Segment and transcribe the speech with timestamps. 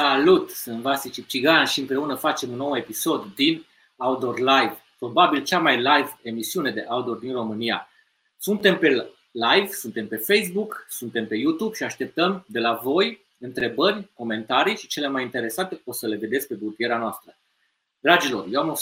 [0.00, 0.50] Salut!
[0.50, 3.66] Sunt Vasi Cipcigan și împreună facem un nou episod din
[3.96, 7.88] Outdoor Live, probabil cea mai live emisiune de outdoor din România.
[8.38, 8.88] Suntem pe
[9.30, 14.86] live, suntem pe Facebook, suntem pe YouTube și așteptăm de la voi întrebări, comentarii și
[14.86, 17.36] cele mai interesante o să le vedeți pe burtiera noastră.
[17.98, 18.74] Dragilor, eu am o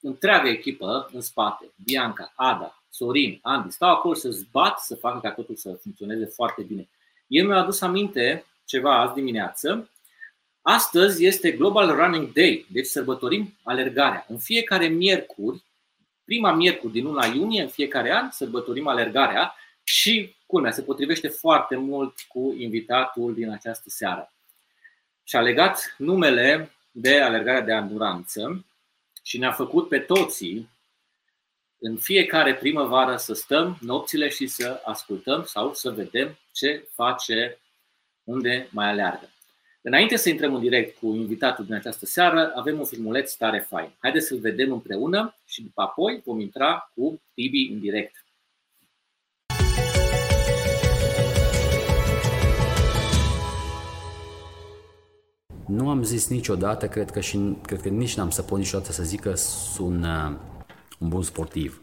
[0.00, 1.70] întreagă echipă în spate.
[1.84, 6.62] Bianca, Ada, Sorin, Andy, stau acolo să zbat să facă ca totul să funcționeze foarte
[6.62, 6.88] bine.
[7.26, 9.90] Eu mi-am adus aminte ceva azi dimineață
[10.62, 14.24] Astăzi este Global Running Day, deci sărbătorim alergarea.
[14.28, 15.62] În fiecare miercuri,
[16.24, 21.76] prima miercuri din luna iunie, în fiecare an, sărbătorim alergarea și, culmea, se potrivește foarte
[21.76, 24.32] mult cu invitatul din această seară.
[25.24, 28.64] Și-a legat numele de alergarea de anduranță
[29.22, 30.68] și ne-a făcut pe toții
[31.78, 37.58] în fiecare primăvară să stăm nopțile și să ascultăm sau să vedem ce face
[38.24, 39.28] unde mai aleargă.
[39.82, 43.90] Înainte să intrăm în direct cu invitatul din această seară, avem un filmuleț tare fain.
[43.98, 48.24] Haideți să-l vedem împreună și după apoi vom intra cu Tibi în direct.
[55.66, 59.02] Nu am zis niciodată, cred că, și, cred că nici n-am să pot niciodată să
[59.02, 60.36] zic că sunt uh,
[60.98, 61.82] un bun sportiv.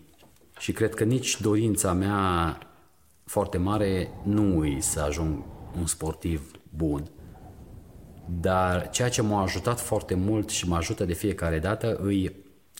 [0.59, 2.57] Și cred că nici dorința mea
[3.25, 5.43] foarte mare nu e să ajung
[5.79, 7.11] un sportiv bun.
[8.29, 12.35] Dar ceea ce m-a ajutat foarte mult și mă ajută de fiecare dată îi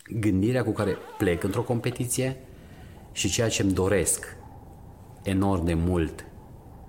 [0.09, 2.37] gândirea cu care plec într-o competiție
[3.11, 4.35] și ceea ce îmi doresc
[5.23, 6.25] enorm de mult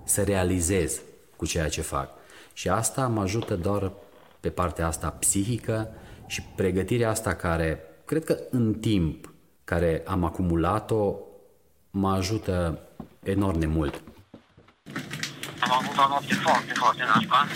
[0.03, 1.01] să realizez
[1.35, 2.09] cu ceea ce fac.
[2.53, 3.91] Și asta mă ajută doar
[4.39, 5.89] pe partea asta psihică
[6.27, 9.33] și pregătirea asta care, cred că în timp
[9.63, 11.15] care am acumulat-o,
[11.91, 12.79] mă ajută
[13.23, 14.01] enorm de mult.
[15.59, 17.47] Am avut o noapte foarte, foarte nașpa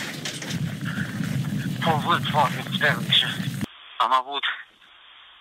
[1.91, 3.25] un vânt foarte puternic și
[3.97, 4.44] am avut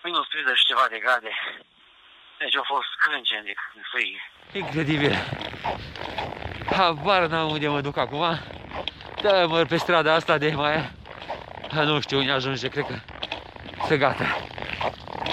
[0.03, 1.31] minus 30 și ceva de grade.
[2.39, 3.53] Deci a fost crâncen de
[3.91, 4.15] frig.
[4.51, 5.15] Incredibil.
[6.71, 8.39] Habar n-am unde mă duc acum.
[9.21, 10.91] Da, mă pe strada asta de mai...
[11.71, 12.95] Nu știu unde ajunge, cred că
[13.87, 14.37] se gata.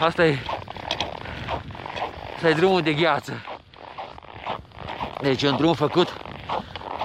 [0.01, 0.39] Asta e...
[2.35, 3.45] Asta e drumul de gheață.
[5.21, 6.17] Deci e un drum făcut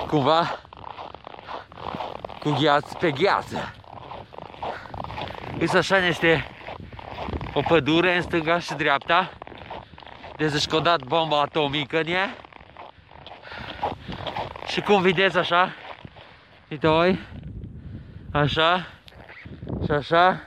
[0.08, 0.60] cumva
[2.40, 3.76] cu gheață pe gheață.
[5.60, 6.48] Uite așa este
[7.54, 9.32] o pădure în stânga și dreapta.
[10.38, 12.36] Deci că dat bomba atomică în ea.
[14.68, 15.74] Și cum vedeți așa,
[16.70, 17.20] uite oi,
[18.32, 18.88] așa
[19.86, 20.42] și așa.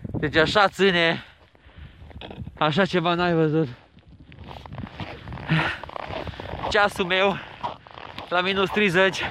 [0.00, 1.24] Deci așa ține,
[2.58, 3.68] așa ceva n-ai văzut.
[6.70, 7.38] Ceasul meu
[8.28, 9.22] la minus 30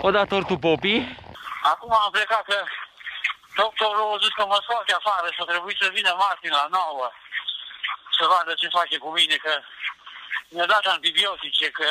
[0.00, 1.16] o dat ortul popii.
[1.62, 2.54] Acum am plecat că
[3.60, 7.06] Doctorul a zis că mă scoate afară și trebuie să vină martin la nouă
[8.18, 9.52] să vadă ce face cu mine, că
[10.48, 11.88] mi-a dat antibiotice, că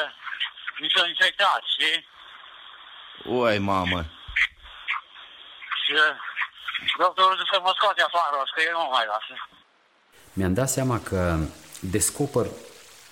[0.82, 2.08] mi s-a infectat, știi?
[3.38, 4.00] Uai, mamă!
[5.82, 6.16] Și uh,
[6.98, 9.34] doctorul zice că mă scoate afară, că eu nu mai lasă.
[10.34, 11.38] Mi-am dat seama că
[11.80, 12.46] descoper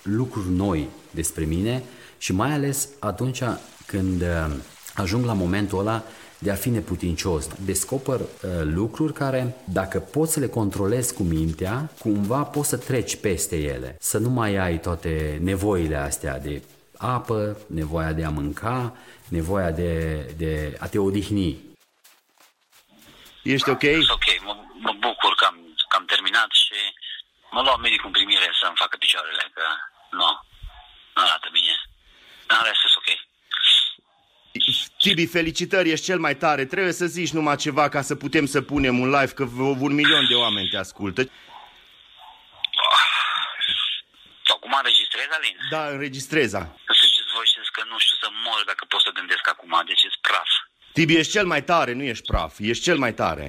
[0.02, 1.82] lucruri noi despre mine
[2.18, 3.42] și mai ales atunci
[3.86, 4.56] când uh,
[4.94, 6.02] ajung la momentul ăla
[6.42, 7.48] de a fi neputincios.
[7.64, 8.26] Descoper uh,
[8.62, 13.96] lucruri care, dacă poți să le controlezi cu mintea, cumva poți să treci peste ele.
[14.00, 16.62] Să nu mai ai toate nevoile astea de
[16.98, 18.96] apă, nevoia de a mânca,
[19.28, 19.92] nevoia de,
[20.36, 21.60] de a te odihni.
[23.42, 23.82] Ești ok?
[23.82, 24.54] Ești ok, mă,
[24.86, 25.56] mă bucur că am,
[25.88, 26.78] că am terminat și
[27.50, 29.66] mă luau medicul în primire să-mi facă picioarele, că
[30.10, 30.28] nu,
[31.14, 31.74] nu arată bine.
[32.46, 33.29] Dar în rest ok.
[34.98, 36.64] Tibi, felicitări, ești cel mai tare.
[36.64, 40.26] Trebuie să zici numai ceva ca să putem să punem un live, că un milion
[40.28, 41.30] de oameni te ascultă.
[44.54, 45.56] Acum înregistrez, Alin?
[45.70, 46.76] Da, înregistreza.
[46.86, 50.02] Să știți voi știți că nu știu să mor dacă pot să gândesc acum, deci
[50.02, 50.50] e praf.
[50.92, 53.46] Tibi, ești cel mai tare, nu ești praf, ești cel mai tare.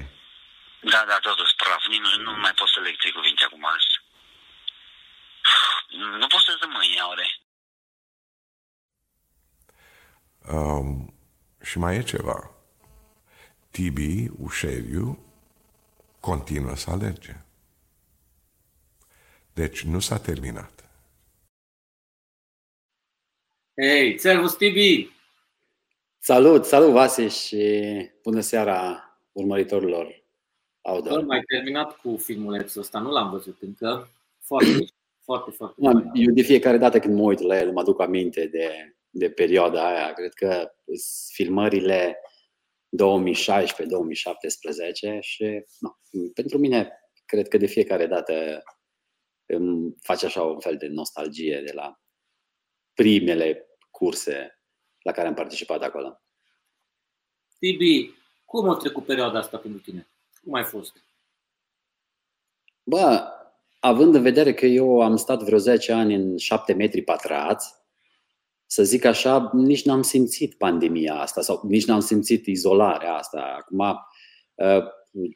[0.94, 3.66] Da, da, totuși praf, nici nu, nu mai pot să le cuvinte acum.
[6.20, 7.28] Nu pot să-ți mâine, ore.
[10.48, 11.11] Um,
[11.62, 12.52] și mai e ceva.
[13.70, 15.20] Tibi, Ușeriu,
[16.20, 17.36] continuă să alerge.
[19.54, 20.90] Deci nu s-a terminat.
[23.76, 25.10] Hei, servus Tibi!
[26.20, 27.86] Salut, salut Vase și
[28.24, 30.24] bună seara urmăritorilor
[30.82, 31.20] Audor.
[31.20, 34.10] Nu mai terminat cu filmulețul ăsta, nu l-am văzut încă.
[34.40, 34.86] Foarte,
[35.24, 35.82] foarte, foarte.
[36.14, 39.88] Eu de fiecare dată când mă uit la el mă aduc aminte de de perioada
[39.88, 40.14] aia.
[40.14, 40.72] Cred că
[41.34, 42.22] filmările
[42.90, 42.94] 2016-2017
[45.20, 45.90] și no,
[46.34, 46.92] pentru mine
[47.26, 48.64] cred că de fiecare dată
[49.46, 52.00] îmi face așa un fel de nostalgie de la
[52.94, 54.62] primele curse
[55.02, 56.22] la care am participat acolo.
[57.60, 58.14] Tibi,
[58.46, 60.12] cum a trecut perioada asta pentru tine?
[60.44, 60.96] Cum ai fost?
[62.84, 63.28] Bă,
[63.80, 67.81] având în vedere că eu am stat vreo 10 ani în 7 metri pătrați,
[68.72, 73.56] să zic așa, nici n-am simțit pandemia asta sau nici n-am simțit izolarea asta.
[73.58, 73.80] Acum,
[74.60, 74.84] ă,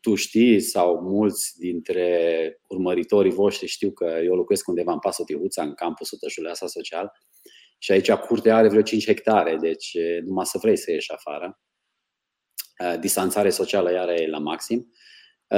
[0.01, 5.73] tu știi sau mulți dintre urmăritorii voștri știu că eu locuiesc undeva în Pasotiuța, în
[5.73, 7.11] campusul Tășuleasa Social
[7.77, 11.59] și aici curtea are vreo 5 hectare, deci numai să vrei să ieși afară.
[12.99, 14.91] Distanțare socială iar e la maxim.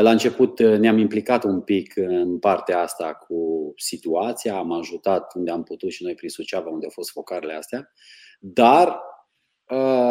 [0.01, 5.63] La început ne-am implicat un pic în partea asta cu situația, am ajutat unde am
[5.63, 7.91] putut și noi prin Suceava, unde au fost focarele astea,
[8.39, 8.99] dar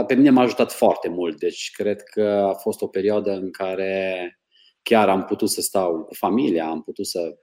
[0.06, 1.38] pe mine m-a ajutat foarte mult.
[1.38, 4.38] Deci cred că a fost o perioadă în care
[4.82, 7.36] chiar am putut să stau cu familia, am putut să,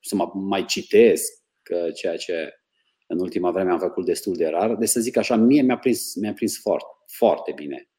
[0.00, 1.32] să mă mai citesc,
[1.94, 2.52] ceea ce
[3.06, 4.74] în ultima vreme am făcut destul de rar.
[4.74, 7.89] Deci să zic așa, mie mi-a prins, mi-a prins foarte, foarte bine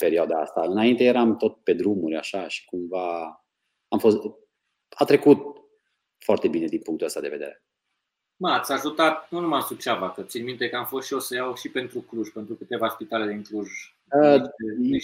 [0.00, 0.62] perioada asta.
[0.62, 3.40] Înainte eram tot pe drumuri așa și cumva
[3.88, 4.18] am fost,
[4.88, 5.56] a trecut
[6.18, 7.64] foarte bine din punctul ăsta de vedere.
[8.36, 11.34] Mă, ați ajutat nu numai Suceava, că țin minte că am fost și eu să
[11.34, 13.68] iau și pentru Cluj, pentru câteva spitale din Cluj.
[14.12, 14.42] Uh,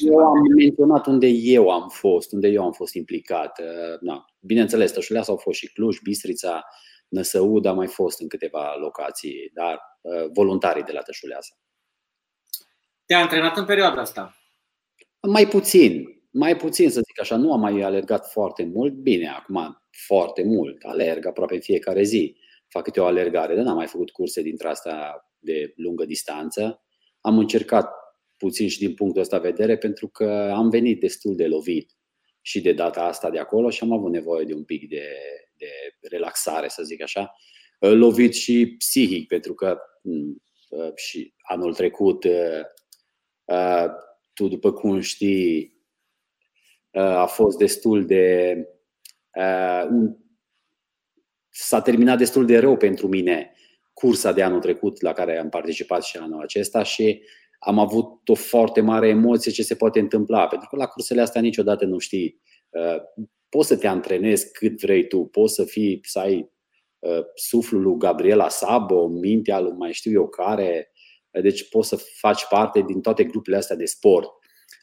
[0.01, 3.59] eu am menționat unde eu am fost, unde eu am fost implicat.
[3.59, 6.65] Uh, na, bineînțeles, Tășulea au fost și Cluj, Bistrița,
[7.09, 11.55] Năsăud a mai fost în câteva locații, dar uh, voluntarii de la Tășuleasa.
[13.05, 14.37] Te-a antrenat în perioada asta?
[15.29, 19.83] Mai puțin, mai puțin să zic așa, nu am mai alergat foarte mult, bine, acum
[20.07, 22.37] foarte mult, alerg aproape în fiecare zi
[22.69, 26.83] fac câte o alergare, dar n-am mai făcut curse dintre asta de lungă distanță.
[27.21, 27.91] Am încercat
[28.37, 31.93] puțin și din punctul ăsta vedere pentru că am venit destul de lovit
[32.41, 35.05] și de data asta de acolo și am avut nevoie de un pic de,
[35.57, 35.69] de
[36.01, 37.35] relaxare, să zic așa.
[37.79, 40.43] Lovit și psihic, pentru că mm,
[40.95, 42.25] și anul trecut,
[44.35, 45.81] tu după cum știi,
[46.91, 48.57] a fost destul de
[51.49, 53.53] s-a terminat destul de rău pentru mine
[53.93, 57.23] cursa de anul trecut la care am participat și anul acesta și
[57.59, 61.41] am avut o foarte mare emoție ce se poate întâmpla, pentru că la cursele astea
[61.41, 62.41] niciodată nu știi.
[62.71, 62.97] Uh,
[63.49, 66.51] poți să te antrenezi cât vrei tu, poți să fii, să ai
[66.99, 70.92] uh, suflul lui Gabriela Sabo, mintea lui mai știu eu care,
[71.41, 74.31] deci poți să faci parte din toate grupurile astea de sport.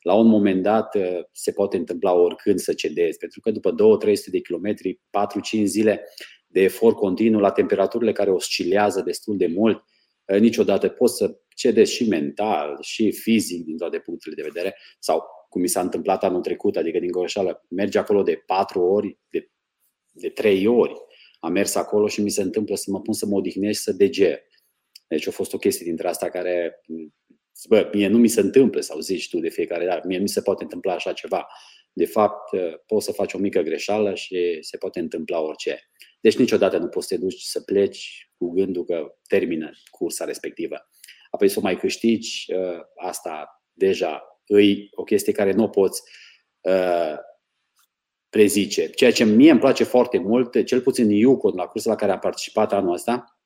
[0.01, 3.75] La un moment dat uh, se poate întâmpla oricând să cedezi, pentru că după 2-300
[4.25, 4.99] de kilometri,
[5.59, 6.03] 4-5 zile,
[6.47, 9.83] de efort continuu la temperaturile care oscilează destul de mult,
[10.25, 15.23] eh, niciodată poți să cedezi și mental, și fizic din toate punctele de vedere, sau
[15.49, 19.51] cum mi s-a întâmplat anul trecut, adică din Gorășală, mergi acolo de patru ori, de,
[20.11, 20.93] de trei ori.
[21.39, 23.91] Am mers acolo și mi se întâmplă să mă pun să mă odihnesc și să
[23.91, 24.39] deger.
[25.09, 26.81] Deci a fost o chestie dintre asta care,
[27.67, 30.29] bă, mie nu mi se întâmplă, sau zici tu de fiecare dată, mie nu mi
[30.29, 31.47] se poate întâmpla așa ceva.
[31.93, 35.89] De fapt, eh, poți să faci o mică greșeală și se poate întâmpla orice.
[36.19, 40.89] Deci niciodată nu poți să te duci să pleci cu gândul că termină cursa respectivă.
[41.29, 46.01] Apoi să o mai câștigi, uh, asta deja îi o chestie care nu o poți
[46.61, 47.15] uh,
[48.29, 48.89] prezice.
[48.89, 52.19] Ceea ce mie îmi place foarte mult, cel puțin Yukon, la cursa la care am
[52.19, 53.38] participat anul ăsta,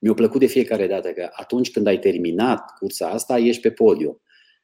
[0.00, 4.20] mi-a plăcut de fiecare dată că atunci când ai terminat cursa asta, ești pe podium.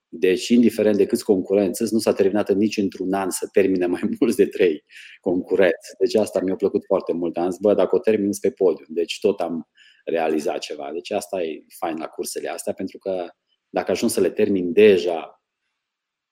[0.09, 4.37] Deci, indiferent de câți concurenți nu s-a terminat nici într-un an să termine mai mulți
[4.37, 4.85] de trei
[5.21, 5.95] concurenți.
[5.99, 7.37] Deci asta mi-a plăcut foarte mult.
[7.37, 9.69] Am zis, bă, dacă o termin pe podium, deci tot am
[10.05, 10.91] realizat ceva.
[10.93, 13.29] Deci asta e fain la cursele astea, pentru că
[13.69, 15.43] dacă ajung să le termin deja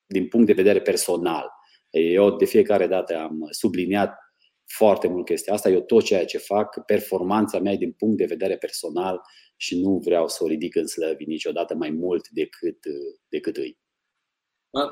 [0.05, 1.49] din punct de vedere personal,
[1.89, 4.17] eu de fiecare dată am subliniat
[4.65, 5.69] foarte mult chestia asta.
[5.69, 9.21] Eu tot ceea ce fac, performanța mea e din punct de vedere personal
[9.55, 12.77] și nu vreau să o ridic în slăvi niciodată mai mult decât,
[13.27, 13.77] decât îi.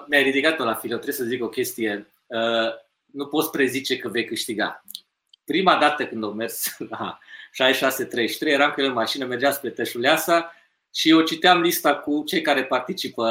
[0.08, 2.14] Mi-ai ridicat-o la filo, trebuie să zic o chestie.
[2.26, 2.74] Uh,
[3.06, 4.84] nu poți prezice că vei câștiga.
[5.46, 7.20] Prima dată când am mers la
[7.52, 10.52] 6633, eram cu el în mașină, mergea spre Tășuleasa
[10.94, 13.26] și eu citeam lista cu cei care participă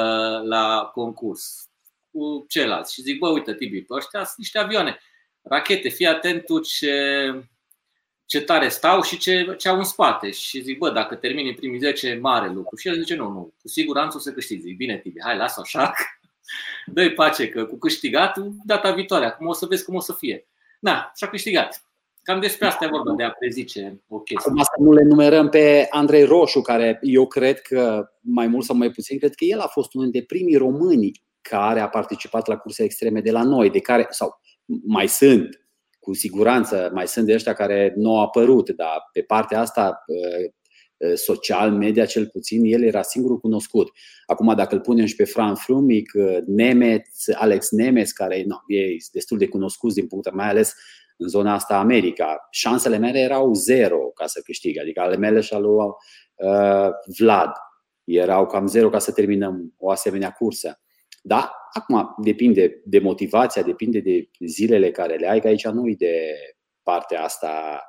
[0.45, 1.71] la concurs,
[2.11, 2.93] cu ceilalți.
[2.93, 4.99] Și zic, bă, uite, Tibi, ăștia sunt niște avioane,
[5.43, 6.95] rachete, fii atent tu ce,
[8.27, 10.31] ce tare stau și ce, ce au în spate.
[10.31, 12.77] Și zic, bă, dacă termini în primii 10, mare lucru.
[12.77, 14.61] Și el zice, nu, nu, cu siguranță o să câștigi.
[14.61, 15.93] Zic, bine, Tibi, hai, lasă așa,
[16.95, 20.47] dă-i pace că cu câștigat data viitoare, acum o să vezi cum o să fie.
[20.81, 21.85] Na, și-a câștigat.
[22.23, 24.51] Cam despre asta e vorba, de a prezice o chestie.
[24.51, 28.77] Acum să nu le numerăm pe Andrei Roșu, care eu cred că, mai mult sau
[28.77, 32.57] mai puțin, cred că el a fost unul dintre primii români care a participat la
[32.57, 34.41] curse extreme de la noi, de care, sau
[34.85, 35.67] mai sunt,
[36.01, 40.05] cu siguranță, mai sunt de ăștia care nu au apărut, dar pe partea asta
[41.15, 43.91] social, media cel puțin, el era singurul cunoscut.
[44.27, 46.11] Acum, dacă îl punem și pe Fran Frumic,
[46.47, 50.75] Nemeț, Alex Nemeț, care no, e destul de cunoscut din punct mai ales
[51.17, 55.55] în zona asta America, șansele mele erau zero ca să câștig, adică ale mele și
[55.55, 55.77] ale lui
[56.35, 56.89] uh,
[57.19, 57.53] Vlad
[58.05, 60.82] erau cam zero ca să terminăm o asemenea cursă.
[61.25, 65.95] Da, acum depinde de motivația, depinde de zilele care le ai, că aici nu e
[65.99, 66.35] de
[66.83, 67.83] partea asta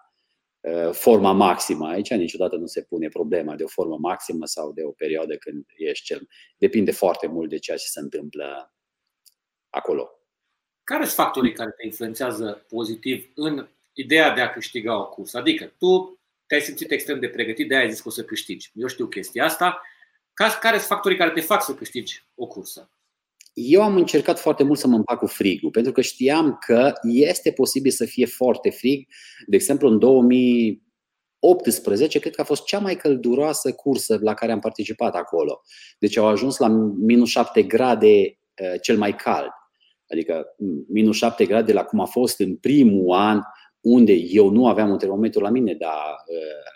[0.59, 1.87] uh, forma maximă.
[1.87, 5.65] Aici niciodată nu se pune problema de o formă maximă sau de o perioadă când
[5.77, 6.27] ești cel.
[6.57, 8.73] Depinde foarte mult de ceea ce se întâmplă
[9.69, 10.09] acolo.
[10.83, 15.37] Care sunt factorii care te influențează pozitiv în ideea de a câștiga o cursă?
[15.37, 18.71] Adică tu te-ai simțit extrem de pregătit, de aia ai zis că o să câștigi.
[18.73, 19.81] Eu știu chestia asta.
[20.33, 22.89] Care sunt factorii care te fac să câștigi o cursă?
[23.53, 27.51] Eu am încercat foarte mult să mă împac cu frigul, pentru că știam că este
[27.51, 29.07] posibil să fie foarte frig.
[29.47, 34.59] De exemplu, în 2018, cred că a fost cea mai călduroasă cursă la care am
[34.59, 35.61] participat acolo.
[35.99, 36.67] Deci au ajuns la
[36.97, 38.35] minus 7 grade eh,
[38.81, 39.49] cel mai cald.
[40.09, 40.45] Adică
[40.87, 43.41] minus 7 grade de la cum a fost în primul an,
[43.81, 46.72] unde eu nu aveam un termometru la mine, dar uh,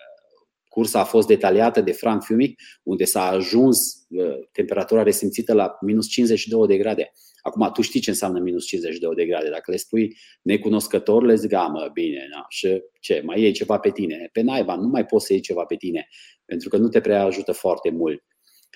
[0.78, 3.78] cursa a fost detaliată de Frank Fumic, unde s-a ajuns
[4.10, 7.12] uh, temperatura resimțită la minus 52 de grade.
[7.42, 9.50] Acum, tu știi ce înseamnă minus 52 de grade.
[9.50, 13.92] Dacă le spui necunoscător, le zic, mă, bine, na, și ce, mai iei ceva pe
[13.92, 14.30] tine?
[14.32, 16.08] Pe naiba, nu mai poți să iei ceva pe tine,
[16.46, 18.24] pentru că nu te prea ajută foarte mult.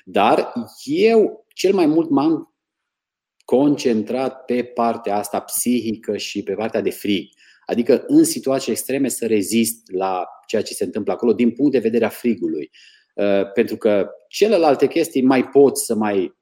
[0.06, 0.54] Dar
[0.84, 2.56] eu cel mai mult m-am
[3.46, 7.30] concentrat pe partea asta psihică și pe partea de frig.
[7.72, 11.80] Adică în situații extreme să rezist la ceea ce se întâmplă acolo din punct de
[11.80, 12.70] vedere a frigului.
[13.16, 16.40] Uh, pentru că celelalte chestii mai poți să mai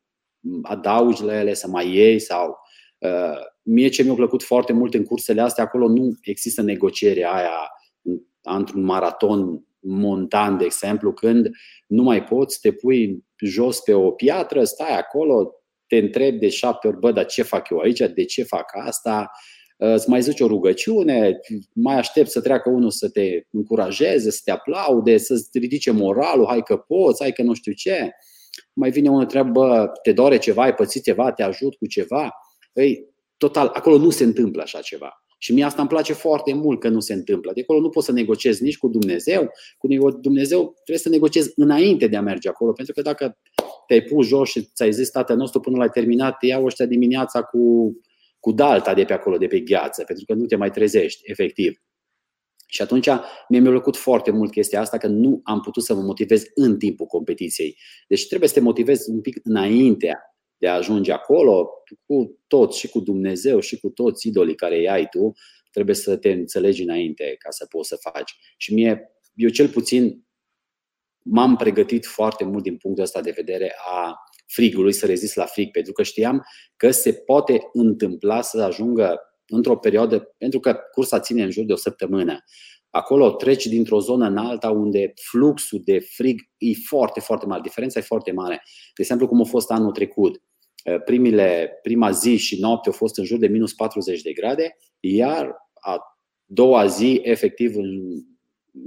[0.61, 2.57] adaugi la ele, să mai iei sau
[2.97, 7.71] uh, mie ce mi-a plăcut foarte mult în cursele astea, acolo nu există negocierea aia
[8.41, 11.49] într-un maraton montan, de exemplu, când
[11.87, 15.53] nu mai poți, te pui jos pe o piatră, stai acolo,
[15.87, 19.31] te întrebi de șapte ori, bă, dar ce fac eu aici, de ce fac asta,
[19.81, 21.39] îți mai zici o rugăciune,
[21.73, 26.61] mai aștept să treacă unul să te încurajeze, să te aplaude, să-ți ridice moralul, hai
[26.61, 28.09] că poți, hai că nu știu ce.
[28.73, 32.31] Mai vine unul întreabă, bă, te doare ceva, ai pățit ceva, te ajut cu ceva.
[32.73, 33.05] Ei,
[33.37, 35.23] total, acolo nu se întâmplă așa ceva.
[35.41, 37.51] Și mie asta îmi place foarte mult că nu se întâmplă.
[37.53, 39.51] De acolo nu poți să negociezi nici cu Dumnezeu.
[39.77, 42.71] Cu Dumnezeu trebuie să negociezi înainte de a merge acolo.
[42.71, 43.37] Pentru că dacă
[43.87, 47.43] te-ai pus jos și ți-ai zis tatăl nostru până l-ai terminat, te iau ăștia dimineața
[47.43, 47.93] cu,
[48.39, 51.81] cu dalta de pe acolo, de pe gheață, pentru că nu te mai trezești, efectiv.
[52.67, 53.07] Și atunci
[53.49, 56.77] mie mi-a plăcut foarte mult chestia asta că nu am putut să mă motivez în
[56.77, 57.77] timpul competiției.
[58.07, 60.19] Deci trebuie să te motivezi un pic înaintea
[60.57, 61.69] de a ajunge acolo,
[62.05, 65.31] cu toți și cu Dumnezeu și cu toți idolii care îi ai tu,
[65.71, 68.35] trebuie să te înțelegi înainte ca să poți să faci.
[68.57, 70.23] Și mie, eu cel puțin
[71.23, 74.15] m-am pregătit foarte mult din punctul ăsta de vedere a
[74.51, 79.77] frigului, să rezist la frig, pentru că știam că se poate întâmpla să ajungă într-o
[79.77, 82.43] perioadă, pentru că cursa ține în jur de o săptămână.
[82.89, 87.61] Acolo treci dintr-o zonă în alta unde fluxul de frig e foarte, foarte mare.
[87.61, 88.61] Diferența e foarte mare.
[88.95, 90.41] De exemplu, cum a fost anul trecut.
[91.05, 95.55] Primile, prima zi și noapte au fost în jur de minus 40 de grade, iar
[95.73, 95.97] a
[96.45, 98.09] doua zi, efectiv, în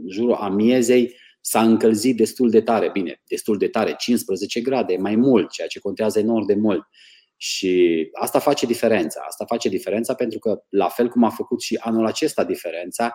[0.08, 5.50] jurul amiezei, s-a încălzit destul de tare, bine, destul de tare, 15 grade, mai mult,
[5.50, 6.82] ceea ce contează enorm de mult.
[7.36, 9.24] Și asta face diferența.
[9.26, 13.14] Asta face diferența pentru că, la fel cum a făcut și anul acesta diferența,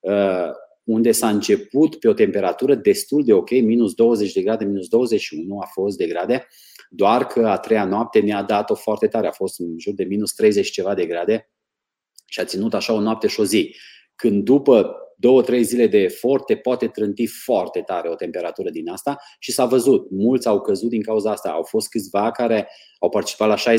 [0.00, 0.50] uh,
[0.84, 5.58] unde s-a început pe o temperatură destul de ok, minus 20 de grade, minus 21
[5.58, 6.46] a fost de grade,
[6.90, 10.32] doar că a treia noapte ne-a dat-o foarte tare, a fost în jur de minus
[10.32, 11.50] 30 ceva de grade
[12.26, 13.76] și a ținut așa o noapte și o zi.
[14.14, 18.88] Când după două, trei zile de efort te poate trânti foarte tare o temperatură din
[18.88, 20.10] asta și s-a văzut.
[20.10, 21.50] Mulți au căzut din cauza asta.
[21.50, 22.68] Au fost câțiva care
[22.98, 23.72] au participat la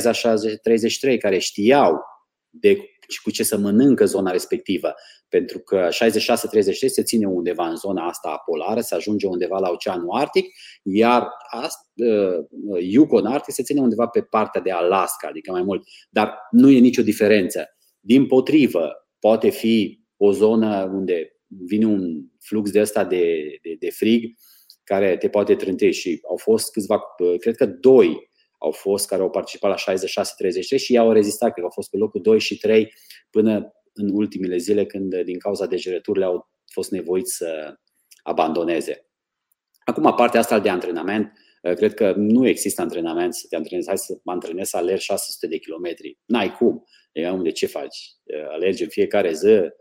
[1.15, 1.97] 60-33, care știau
[2.49, 2.77] de
[3.23, 4.93] cu ce să mănâncă zona respectivă.
[5.29, 5.91] Pentru că 66-33
[6.71, 10.45] se ține undeva în zona asta polară, se ajunge undeva la Oceanul Arctic,
[10.83, 11.27] iar
[11.95, 15.83] uh, Yukon Arctic se ține undeva pe partea de Alaska, adică mai mult.
[16.09, 17.65] Dar nu e nicio diferență.
[17.99, 23.89] Din potrivă, poate fi o zonă unde vine un flux de ăsta de, de, de
[23.89, 24.33] frig
[24.83, 27.01] care te poate trânti și au fost câțiva,
[27.39, 28.29] cred că doi
[28.59, 31.97] au fost care au participat la 66-33 și i-au rezistat, cred că au fost pe
[31.97, 32.93] locul 2 și 3
[33.29, 37.75] până în ultimele zile când din cauza degerăturile au fost nevoiți să
[38.23, 39.09] abandoneze.
[39.85, 41.31] Acum, partea asta de antrenament,
[41.75, 45.47] Cred că nu există antrenament să te antrenezi, hai să mă antrenezi să alergi 600
[45.47, 46.19] de kilometri.
[46.25, 46.83] N-ai cum.
[47.43, 47.97] De ce faci?
[48.49, 49.71] Alergi în fiecare zi Uh,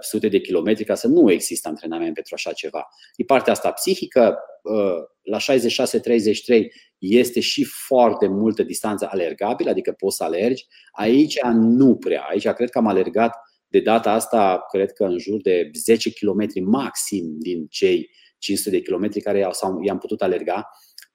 [0.00, 2.88] sute de kilometri ca să nu există antrenament pentru așa ceva.
[3.16, 6.66] E partea asta psihică, uh, la 66-33
[6.98, 10.66] este și foarte multă distanță alergabilă, adică poți să alergi.
[10.92, 12.22] Aici nu prea.
[12.22, 13.36] Aici cred că am alergat
[13.68, 18.82] de data asta, cred că în jur de 10 km maxim din cei 500 de
[18.82, 19.48] kilometri care
[19.82, 20.70] i-am putut alerga,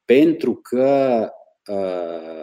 [0.06, 1.41] pentru că Uh,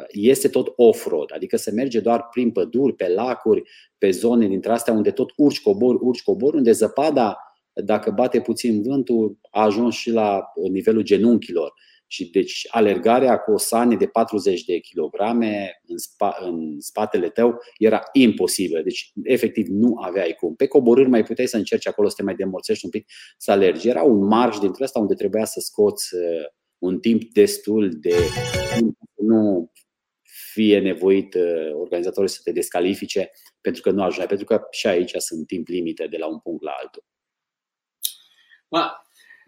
[0.08, 3.62] este tot off-road, adică se merge doar prin păduri, pe lacuri,
[3.98, 7.36] pe zone dintre astea unde tot urci, cobor, urci, cobor, unde zăpada,
[7.72, 11.72] dacă bate puțin vântul, a ajuns și la nivelul genunchilor.
[12.10, 17.58] Și deci alergarea cu o sane de 40 de kilograme în, spa, în spatele tău
[17.78, 18.82] era imposibilă.
[18.82, 20.54] Deci, efectiv, nu aveai cum.
[20.54, 23.06] Pe coborâri mai puteai să încerci acolo să te mai demorțești un pic,
[23.36, 23.88] să alergi.
[23.88, 26.46] Era un marș dintre asta unde trebuia să scoți uh,
[26.78, 28.14] un timp destul de
[29.18, 29.70] nu
[30.52, 35.12] fie nevoit uh, organizatorii să te descalifice pentru că nu ajunge, pentru că și aici
[35.16, 37.04] sunt timp limite de la un punct la altul.
[38.68, 39.02] Ba,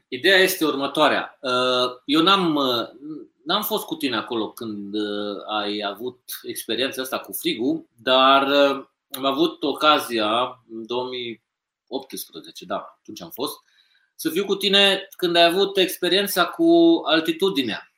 [0.09, 1.39] ideea este următoarea.
[1.41, 2.89] Uh, eu n-am, uh,
[3.45, 4.95] n-am fost cu tine acolo când
[5.49, 8.43] ai avut experiența asta cu frigul, dar
[9.11, 13.57] am avut ocazia în 2018, da, atunci am fost,
[14.15, 17.90] să fiu cu tine când ai avut experiența cu altitudinea.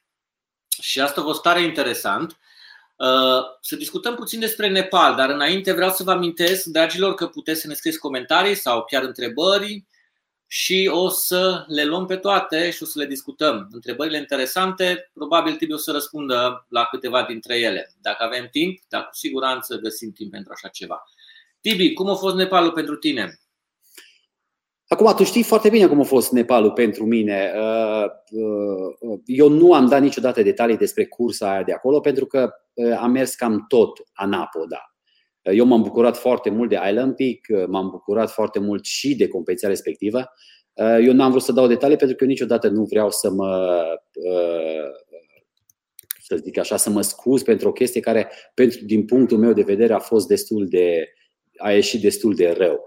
[0.80, 2.36] Și asta a fost tare interesant.
[2.96, 7.60] Uh, să discutăm puțin despre Nepal, dar înainte vreau să vă amintesc, dragilor, că puteți
[7.60, 9.86] să ne scrieți comentarii sau chiar întrebări
[10.46, 13.68] și o să le luăm pe toate și o să le discutăm.
[13.70, 17.94] Întrebările interesante, probabil trebuie să răspundă la câteva dintre ele.
[18.00, 21.02] Dacă avem timp, dar cu siguranță găsim timp pentru așa ceva.
[21.60, 23.40] Tibi, cum a fost Nepalul pentru tine?
[24.92, 27.52] Acum, tu știi foarte bine cum a fost Nepalul pentru mine.
[27.56, 32.50] Uh, uh, eu nu am dat niciodată detalii despre cursa aia de acolo, pentru că
[32.74, 34.94] uh, am mers cam tot anapoda.
[35.42, 39.68] Eu m-am bucurat foarte mult de Island Peak, m-am bucurat foarte mult și de competiția
[39.68, 40.32] respectivă.
[41.00, 43.82] Eu n-am vrut să dau detalii pentru că niciodată nu vreau să mă
[46.18, 49.62] să zic așa, să mă scuz pentru o chestie care, pentru, din punctul meu de
[49.62, 51.12] vedere, a fost destul de,
[51.56, 52.80] a ieșit destul de rău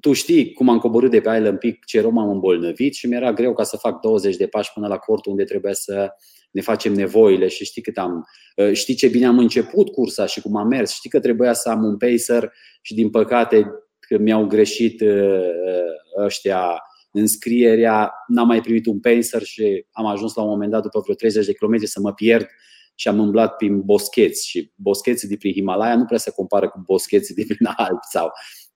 [0.00, 3.32] tu știi cum am coborât de pe Island Peak ce rom am îmbolnăvit și mi-era
[3.32, 6.10] greu ca să fac 20 de pași până la cortul unde trebuia să
[6.50, 8.24] ne facem nevoile și știi cât am,
[8.56, 11.68] uh, știi ce bine am început cursa și cum am mers, știi că trebuia să
[11.68, 13.66] am un pacer și din păcate
[13.98, 20.42] că mi-au greșit uh, ăștia înscrierea, n-am mai primit un pacer și am ajuns la
[20.42, 22.46] un moment dat după vreo 30 de km să mă pierd
[22.94, 26.82] și am îmblat prin boscheți și boscheții de prin Himalaya nu prea se compară cu
[26.86, 28.30] boscheții de prin Alpi sau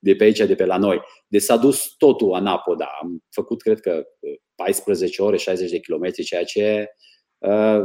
[0.05, 1.01] de pe aici, de pe la noi.
[1.27, 2.88] Deci s-a dus totul anapoda.
[3.03, 4.05] Am făcut, cred că,
[4.55, 6.88] 14 ore, 60 de kilometri, ceea ce,
[7.38, 7.81] uh,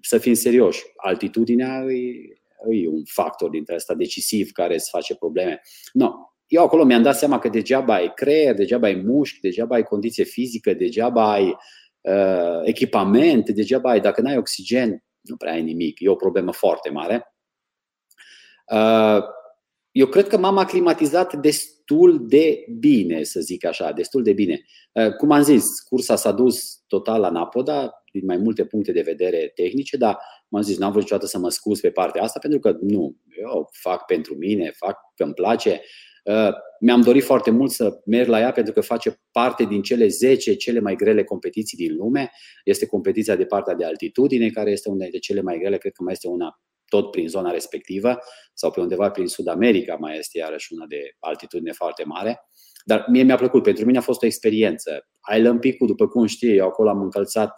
[0.00, 5.60] să fim serioși, altitudinea e, e un factor dintre asta decisiv care îți face probleme.
[5.92, 6.12] No,
[6.46, 10.24] eu acolo mi-am dat seama că degeaba ai creier, degeaba ai mușchi, degeaba ai condiție
[10.24, 11.56] fizică, degeaba ai
[12.00, 16.00] uh, echipament, degeaba ai, dacă n-ai oxigen, nu prea ai nimic.
[16.00, 17.34] E o problemă foarte mare.
[18.72, 19.22] Uh,
[19.92, 24.60] eu cred că m-am aclimatizat destul de bine, să zic așa, destul de bine.
[24.92, 29.00] Uh, cum am zis, cursa s-a dus total la Napoda, din mai multe puncte de
[29.00, 32.58] vedere tehnice, dar m-am zis, n-am vrut niciodată să mă scuz pe partea asta, pentru
[32.58, 35.80] că nu, eu fac pentru mine, fac că îmi place.
[36.24, 40.06] Uh, mi-am dorit foarte mult să merg la ea pentru că face parte din cele
[40.06, 42.30] 10 cele mai grele competiții din lume.
[42.64, 46.02] Este competiția de partea de altitudine, care este una dintre cele mai grele, cred că
[46.02, 46.60] mai este una
[46.94, 48.18] tot prin zona respectivă
[48.54, 52.40] sau pe undeva prin Sud America mai este iarăși una de altitudine foarte mare.
[52.84, 55.08] Dar mie mi-a plăcut, pentru mine a fost o experiență.
[55.36, 57.52] Island peak după cum știi, eu acolo am încălțat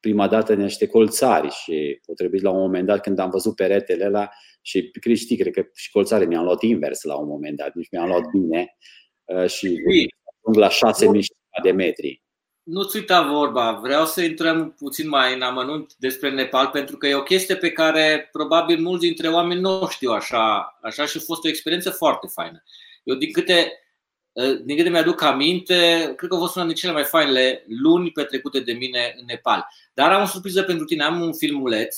[0.00, 4.06] prima dată niște colțari și a trebuit la un moment dat când am văzut peretele
[4.06, 4.28] ăla
[4.62, 8.08] și știi, cred că și colțare mi-am luat invers la un moment dat, nici mi-am
[8.08, 8.76] luat bine
[9.24, 11.26] uh, și ajung la 6000
[11.62, 12.22] de metri
[12.68, 17.14] nu-ți uita vorba, vreau să intrăm puțin mai în amănunt despre Nepal, pentru că e
[17.14, 21.20] o chestie pe care probabil mulți dintre oameni nu o știu așa, așa și a
[21.24, 22.62] fost o experiență foarte faină.
[23.02, 23.72] Eu din câte,
[24.64, 28.60] din câte mi-aduc aminte, cred că a fost una din cele mai faine luni petrecute
[28.60, 29.66] de mine în Nepal.
[29.94, 31.96] Dar am o surpriză pentru tine, am un filmuleț,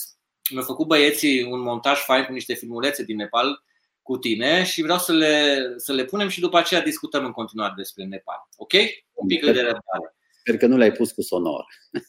[0.50, 3.64] mi-au făcut băieții un montaj fain cu niște filmulețe din Nepal
[4.02, 7.72] cu tine și vreau să le, să le punem și după aceea discutăm în continuare
[7.76, 8.48] despre Nepal.
[8.56, 8.72] Ok?
[9.12, 10.14] Un pic de răbdare.
[10.40, 11.64] Sper că nu l-ai pus cu sonor.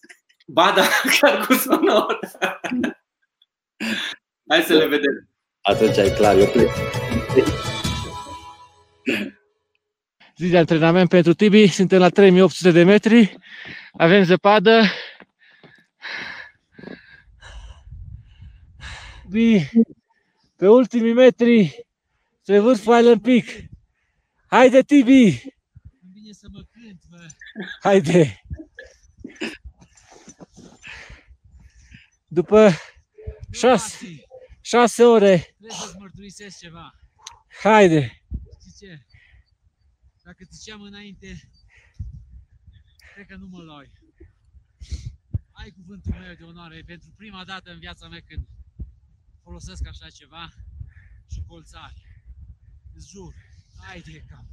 [0.55, 0.87] Ba da,
[1.19, 2.19] chiar cu sonor.
[4.49, 5.29] Hai să le vedem.
[5.61, 6.69] Atunci ai clar, eu plec.
[10.37, 13.35] Zi de antrenament pentru Tibi, suntem la 3800 de metri,
[13.93, 14.81] avem zăpadă.
[19.21, 19.69] Tibi,
[20.55, 21.85] pe ultimii metri,
[22.41, 23.45] se vârf în pic.
[24.47, 25.43] Haide, Tibi!
[26.13, 27.25] Bine să mă cânt, bă.
[27.81, 28.41] Haide!
[32.27, 32.69] După
[33.51, 34.25] șase, Masi,
[34.61, 36.99] șase ore, Trebuie să-ți mărturisesc ceva.
[37.63, 38.23] haide!
[38.59, 39.05] Știi ce?
[40.23, 41.49] Dacă ziceam înainte,
[43.13, 43.91] cred că nu mă loi.
[45.51, 48.47] Ai cuvântul meu de onoare pentru prima dată în viața mea când
[49.43, 50.53] folosesc așa ceva
[51.31, 52.05] și colțari.
[52.93, 53.33] Îți jur,
[53.89, 54.45] ai de cap.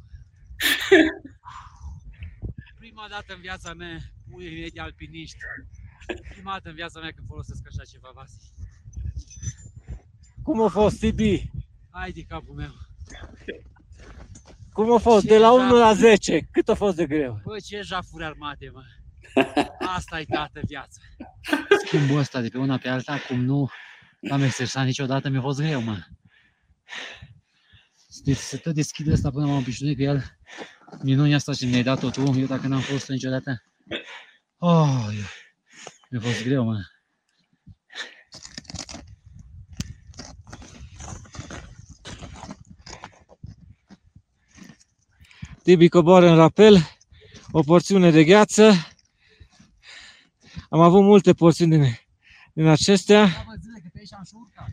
[2.78, 3.98] Prima dată în viața mea,
[4.30, 5.36] puii mei de alpiniști.
[6.28, 8.52] Prima dată în viața mea când folosesc așa ceva, Vasi.
[10.42, 11.50] Cum a fost, Tibi?
[11.90, 12.74] Ai de capul meu.
[14.72, 15.26] Cum a fost?
[15.26, 15.70] Ce De la exact.
[15.70, 17.40] 1 la 10, cât a fost de greu?
[17.44, 18.82] Bă, ce jafuri armate, mă.
[19.96, 21.00] asta e tată viața.
[21.86, 23.70] Schimbul ăsta de pe una pe alta, cum nu
[24.30, 26.04] am exersat niciodată, mi-a fost greu, mă.
[28.08, 30.38] Să, să tot deschid ăsta până m-am obișnuit cu el.
[31.02, 33.62] Minunea asta ce mi-ai dat-o tu, eu dacă n-am fost niciodată.
[34.58, 35.30] Oh, eu-
[36.10, 36.80] mi-a fost greu, mă.
[45.62, 46.78] Tibi coboară în rapel,
[47.50, 48.72] o porțiune de gheață.
[50.68, 51.98] Am avut multe porțiuni din,
[52.52, 53.20] din acestea.
[53.26, 54.68] Da, mă, zile că pe aici am și urcat.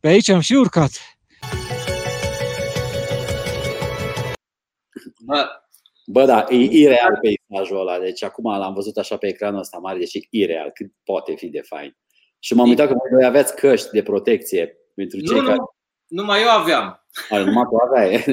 [0.00, 0.90] Pe aici am și urcat.
[5.24, 5.59] Bă,
[6.10, 7.98] Bă, da, e ireal peisajul ăla.
[7.98, 10.70] Deci acum l-am văzut așa pe ecranul ăsta mare, deci e ireal.
[10.74, 11.96] Cât poate fi de fain.
[12.38, 15.56] Și m-am uitat că voi doi aveați căști de protecție pentru cei nu, care...
[15.56, 15.72] nu,
[16.06, 17.06] numai eu aveam.
[17.28, 18.24] Ale, numai tu aveai.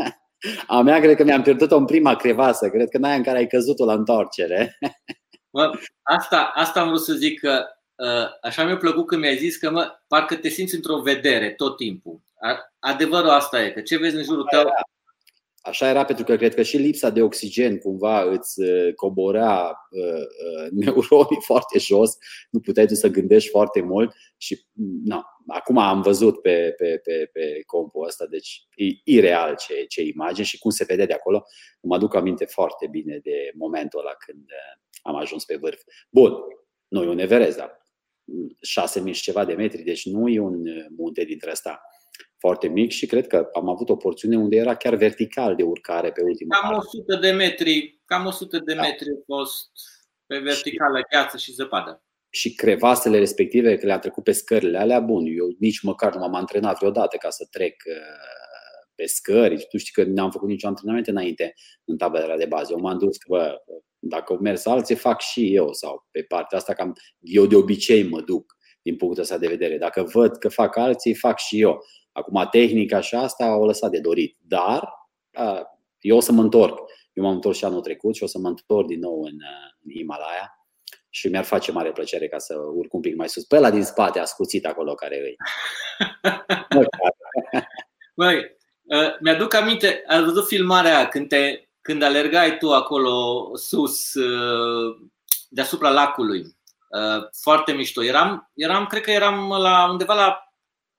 [0.66, 2.68] A mea cred că mi-am pierdut-o în prima crevasă.
[2.70, 4.78] Cred că în aia în care ai căzut-o la întoarcere.
[5.56, 5.70] Mă,
[6.02, 9.70] asta, asta am vrut să zic că uh, așa mi-a plăcut când mi-ai zis că
[9.70, 12.20] mă, parcă te simți într-o vedere tot timpul.
[12.40, 14.64] A- Adevărul asta e, că ce vezi în jurul tău,
[15.66, 20.02] Așa era pentru că cred că și lipsa de oxigen cumva îți uh, coborea uh,
[20.02, 22.16] uh, neuronii foarte jos,
[22.50, 24.66] nu puteai tu să gândești foarte mult și
[25.04, 30.02] na, acum am văzut pe, pe, pe, pe compul ăsta, deci e ireal ce, ce
[30.02, 31.44] imagini și cum se vede de acolo.
[31.80, 35.80] Mă aduc aminte foarte bine de momentul ăla când uh, am ajuns pe vârf.
[36.10, 36.32] Bun,
[36.88, 37.84] nu e un Everest, dar
[38.60, 41.80] 6000 și ceva de metri, deci nu e un uh, munte dintre ăsta
[42.38, 46.12] foarte mic și cred că am avut o porțiune unde era chiar vertical de urcare
[46.12, 46.86] pe ultima cam parte.
[46.86, 48.82] 100 de metri, cam 100 de Da.
[48.82, 49.70] metri a fost
[50.26, 52.00] pe verticală gheață și zăpadă.
[52.30, 56.34] Și crevasele respective, că le-am trecut pe scările alea, bun, eu nici măcar nu m-am
[56.34, 57.94] antrenat vreodată ca să trec uh,
[58.94, 59.66] pe scări.
[59.68, 62.72] Tu știi că n-am făcut nicio antrenament înainte în tabelele de bază.
[62.72, 63.62] Eu m-am dus că, bă,
[63.98, 68.02] dacă au mers alții, fac și eu sau pe partea asta, cam eu de obicei
[68.02, 69.78] mă duc din punctul ăsta de vedere.
[69.78, 71.84] Dacă văd că fac alții, fac și eu.
[72.16, 74.36] Acum, tehnica și asta au lăsat de dorit.
[74.40, 74.88] Dar
[75.38, 75.60] uh,
[75.98, 76.78] eu o să mă întorc.
[77.12, 79.70] Eu m-am întors și anul trecut și o să mă întorc din nou în, uh,
[79.84, 80.56] în Himalaya
[81.10, 83.44] și mi-ar face mare plăcere ca să urc un pic mai sus.
[83.44, 85.36] Pe ăla din spate, ascuțit acolo care îi.
[88.20, 88.36] Băi,
[88.82, 94.94] uh, mi-aduc aminte, ai văzut filmarea aia când, te, când alergai tu acolo sus, uh,
[95.48, 96.40] deasupra lacului.
[96.40, 98.04] Uh, Foarte mișto.
[98.04, 100.45] Eram, eram, cred că eram la undeva la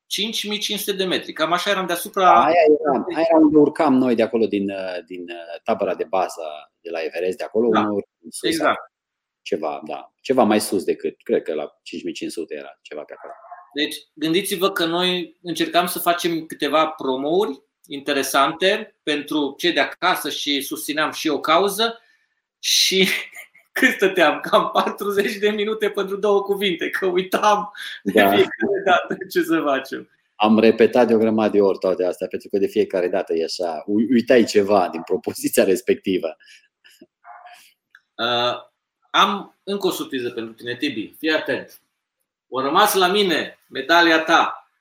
[0.07, 1.33] 5500 de metri.
[1.33, 2.43] Cam așa eram deasupra.
[2.43, 6.03] Aia era, aia era unde urcam noi de acolo din, uh, din uh, tabăra de
[6.03, 8.91] bază de la Everest, de acolo, Da, unde urcam sus, Exact.
[9.41, 13.33] ceva, da, ceva mai sus decât, cred că la 5500 era ceva pe acolo.
[13.73, 20.61] Deci, gândiți-vă că noi încercam să facem câteva promouri interesante pentru cei de acasă și
[20.61, 21.99] susțineam și o cauză
[22.59, 23.07] și
[23.79, 24.39] cât stăteam?
[24.39, 27.71] Cam 40 de minute pentru două cuvinte, că uitam
[28.03, 28.29] de Da.
[28.29, 30.09] fiecare dată ce să facem.
[30.35, 33.43] Am repetat de o grămadă de ori toate astea, pentru că de fiecare dată e
[33.43, 36.35] așa, ui- uitai ceva din propoziția respectivă.
[38.15, 38.55] Uh,
[39.09, 41.15] am încă o surpriză pentru tine, Tibi.
[41.17, 41.81] Fii atent.
[42.47, 44.71] O rămas la mine medalia ta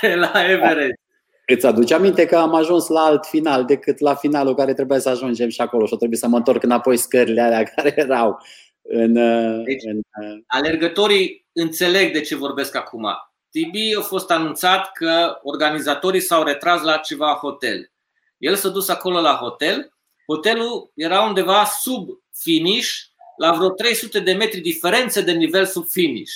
[0.00, 1.00] de la Everest.
[1.46, 5.08] Îți aduce aminte că am ajuns la alt final decât la finalul care trebuia să
[5.08, 8.38] ajungem și acolo și o trebuie să mă întorc înapoi scările alea care erau
[8.82, 13.06] în, uh, Deci- în uh, Alergătorii înțeleg de ce vorbesc acum.
[13.50, 17.92] Tibi a fost anunțat că organizatorii s-au retras la ceva hotel.
[18.38, 19.92] El s-a dus acolo la hotel.
[20.26, 22.90] Hotelul era undeva sub finish,
[23.36, 26.32] la vreo 300 de metri diferență de nivel sub finish.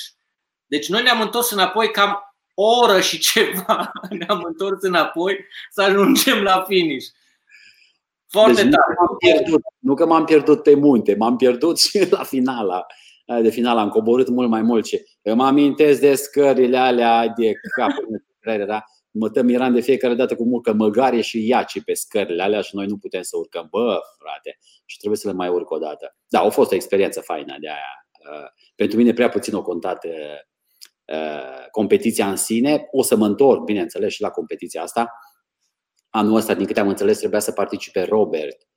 [0.66, 2.25] Deci noi ne-am întors înapoi cam
[2.58, 3.92] o oră și ceva.
[4.18, 5.38] Ne-am întors înapoi
[5.70, 7.06] să ajungem la finish.
[8.28, 8.94] Foarte deci nu, tare.
[8.94, 12.86] că m-am pierdut, nu că m-am pierdut pe munte, m-am pierdut și la finala
[13.26, 15.02] Aia de final am coborât mult mai mult și
[15.34, 17.90] mă amintesc de scările alea de cap.
[18.40, 22.60] Era, mă tem miram de fiecare dată cum urcă măgare și iaci pe scările alea
[22.60, 23.66] și noi nu putem să urcăm.
[23.70, 26.16] Bă, frate, și trebuie să le mai urc o dată.
[26.28, 28.06] Da, a fost o experiență faină de aia.
[28.30, 30.12] Uh, pentru mine prea puțin o contat uh,
[31.70, 32.88] competiția în sine.
[32.90, 35.12] O să mă întorc, bineînțeles, și la competiția asta.
[36.10, 38.68] Anul ăsta, din câte am înțeles, trebuia să participe Robert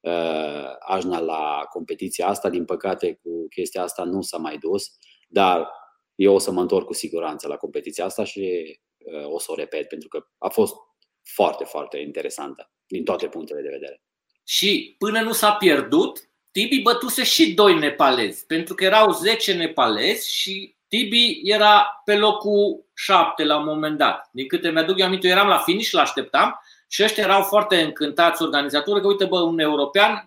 [0.00, 2.50] uh, Ajna la competiția asta.
[2.50, 4.86] Din păcate, cu chestia asta nu s-a mai dus,
[5.28, 5.70] dar
[6.14, 8.80] eu o să mă întorc cu siguranță la competiția asta și
[9.24, 10.74] o să o repet, pentru că a fost
[11.22, 14.02] foarte, foarte interesantă din toate punctele de vedere.
[14.44, 20.34] Și până nu s-a pierdut, Tibi bătuse și doi nepalezi, pentru că erau 10 nepalezi
[20.34, 24.28] și Tibi era pe locul 7 la un moment dat.
[24.32, 28.42] Din câte mi-aduc eu aminte, eu eram la finish, l-așteptam și ăștia erau foarte încântați
[28.42, 30.24] organizatori că uite bă, un european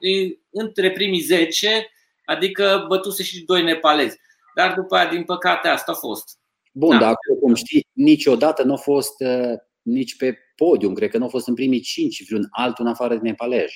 [0.49, 1.89] între primii 10,
[2.25, 4.19] adică bătuse și doi nepalezi.
[4.55, 6.39] Dar după aia, din păcate, asta a fost.
[6.71, 6.97] Bun, da.
[6.97, 11.27] dar cum știi, niciodată nu a fost uh, nici pe podium, cred că nu a
[11.27, 13.73] fost în primii cinci vreun altul în afară de nepalej.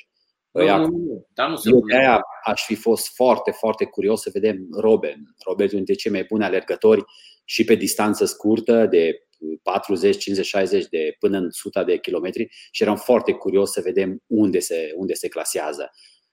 [0.56, 4.22] Nu, nu, nu, dar nu se eu de aia aș fi fost foarte, foarte curios
[4.22, 5.36] să vedem Robin.
[5.46, 7.04] Robin e unul dintre cei mai buni alergători
[7.46, 9.28] și pe distanță scurtă de
[9.64, 14.24] 40, 50, 60 de până în 100 de kilometri și eram foarte curios să vedem
[14.28, 15.92] unde se, unde se clasează.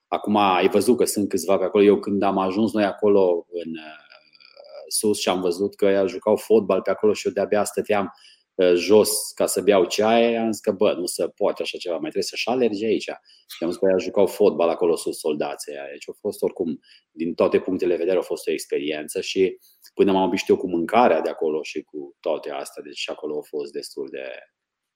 [0.09, 1.85] Acum ai văzut că sunt câțiva pe acolo.
[1.85, 6.37] Eu când am ajuns noi acolo în uh, sus și am văzut că ei jucau
[6.37, 8.32] fotbal pe acolo și eu de-abia stăteam Uh,
[8.75, 12.11] jos ca să beau ceaie, am zis că bă, nu se poate așa ceva, mai
[12.11, 13.11] trebuie să-și alerge aici.
[13.57, 15.89] Și am zis că ea jucau fotbal acolo sus soldații aia.
[15.91, 19.59] Deci a fost oricum, din toate punctele de vedere, a fost o experiență și
[19.95, 23.43] până m-am obișnuit cu mâncarea de acolo și cu toate astea, deci și acolo a
[23.43, 24.25] fost destul de...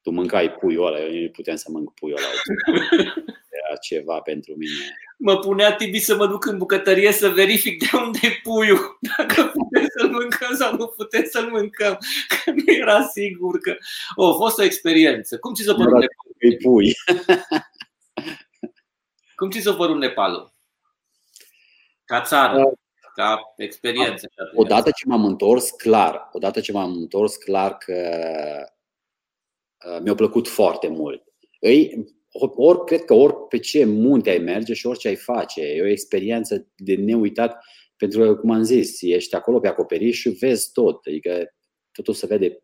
[0.03, 2.29] Tu mâncai puiul ăla, eu nu puteam să mănânc puiul ăla.
[3.76, 4.96] Era ceva pentru mine.
[5.18, 9.42] Mă punea Tibi să mă duc în bucătărie să verific de unde e puiul, dacă
[9.42, 13.76] putem să-l mâncăm sau nu putem să-l mâncăm, că nu era sigur că...
[14.14, 15.38] Oh, a fost o experiență.
[15.38, 16.60] Cum ți s-a părut Nepalul?
[16.62, 16.92] pui.
[19.36, 20.52] Cum ți s-a părut Nepalul?
[22.04, 22.72] Ca țară, uh,
[23.14, 24.28] ca experiență.
[24.54, 27.94] Odată ce m-am întors, clar, odată ce m-am întors, clar că
[29.86, 31.24] uh, mi-a plăcut foarte mult.
[31.60, 32.15] Ei,
[32.57, 35.87] ori, cred că ori pe ce munte ai merge și orice ai face, e o
[35.87, 37.59] experiență de neuitat
[37.96, 41.55] pentru că, cum am zis, ești acolo pe acoperiș și vezi tot, adică
[41.92, 42.62] totul se vede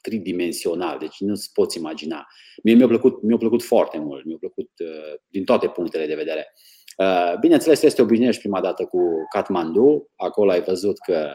[0.00, 2.26] tridimensional, deci nu-ți poți imagina.
[2.62, 6.52] Mie mi-a plăcut, mi-a plăcut foarte mult, mi-a plăcut uh, din toate punctele de vedere.
[6.98, 9.00] Uh, bineînțeles, este obișnuiești prima dată cu
[9.32, 11.30] Kathmandu, acolo ai văzut că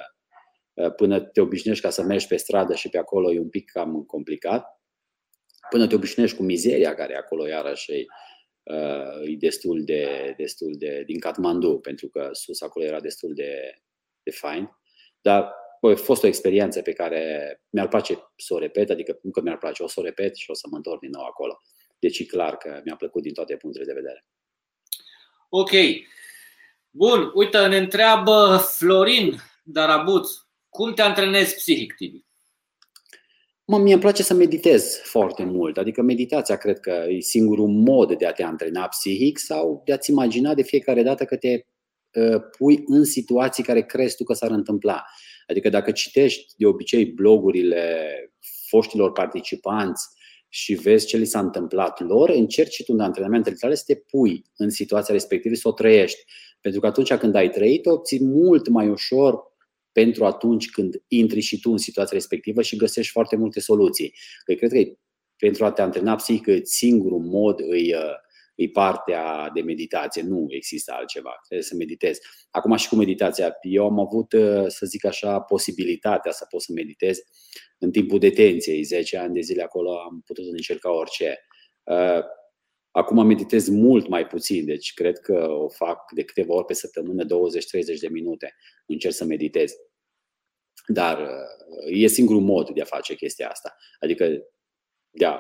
[0.74, 3.72] uh, până te obișnuiești ca să mergi pe stradă și pe acolo e un pic
[3.72, 4.79] cam complicat
[5.70, 8.06] până te obișnuiești cu mizeria care e acolo iarăși e,
[8.64, 13.82] uh, e destul de, destul de din Kathmandu, pentru că sus acolo era destul de,
[14.24, 14.70] de fain.
[15.22, 19.32] Dar bă, a fost o experiență pe care mi-ar place să o repet, adică nu
[19.32, 21.62] că mi-ar place, o să o repet și o să mă întorc din nou acolo.
[22.00, 24.26] Deci e clar că mi-a plăcut din toate punctele de vedere.
[25.50, 25.72] Ok.
[26.90, 30.30] Bun, uite, ne întreabă Florin Darabuț,
[30.70, 32.29] cum te antrenezi psihic, Tibi?
[33.72, 35.78] Mă, mie îmi place să meditez foarte mult.
[35.78, 40.12] Adică meditația cred că e singurul mod de a te antrena psihic sau de a-ți
[40.12, 41.66] imagina de fiecare dată că te
[42.14, 45.06] uh, pui în situații care crezi tu că s-ar întâmpla.
[45.48, 48.06] Adică dacă citești de obicei blogurile
[48.68, 50.08] foștilor participanți
[50.48, 54.44] și vezi ce li s-a întâmplat lor, încerci tu în antrenamentele tale să te pui
[54.58, 56.24] în situația respectivă, să o trăiești.
[56.62, 59.49] Pentru că atunci când ai trăit-o, obții mult mai ușor
[60.02, 64.14] pentru atunci când intri și tu în situația respectivă și găsești foarte multe soluții.
[64.46, 64.80] Că cred că
[65.38, 67.96] pentru a te antrena psihic, singurul mod îi,
[68.56, 70.22] îi partea de meditație.
[70.22, 71.40] Nu există altceva.
[71.48, 72.22] Trebuie să meditezi.
[72.50, 73.58] Acum și cu meditația.
[73.62, 74.36] Eu am avut,
[74.68, 77.20] să zic așa, posibilitatea să pot să meditez
[77.78, 78.84] în timpul detenției.
[78.84, 81.38] 10 ani de zile acolo am putut să încerca orice.
[82.92, 87.26] Acum meditez mult mai puțin, deci cred că o fac de câteva ori pe săptămână,
[87.26, 87.28] 20-30
[88.00, 88.56] de minute.
[88.86, 89.74] Încerc să meditez.
[90.92, 93.76] Dar uh, e singurul mod de a face chestia asta.
[94.00, 94.44] Adică
[95.10, 95.40] de a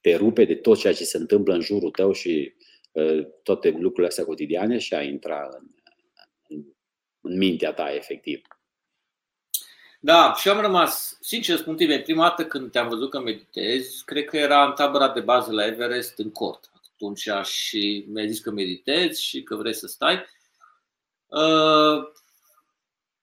[0.00, 2.54] te rupe de tot ceea ce se întâmplă în jurul tău și
[2.92, 5.66] uh, toate lucrurile astea cotidiane și a intra în,
[6.48, 6.64] în,
[7.20, 8.40] în mintea ta efectiv.
[10.02, 14.24] Da, și am rămas, sincer spun tine, prima dată când te-am văzut că meditezi, cred
[14.24, 16.70] că era în tabăra de bază la Everest, în cort.
[16.94, 20.24] Atunci și mi-ai zis că meditezi și că vrei să stai.
[21.26, 22.02] Uh,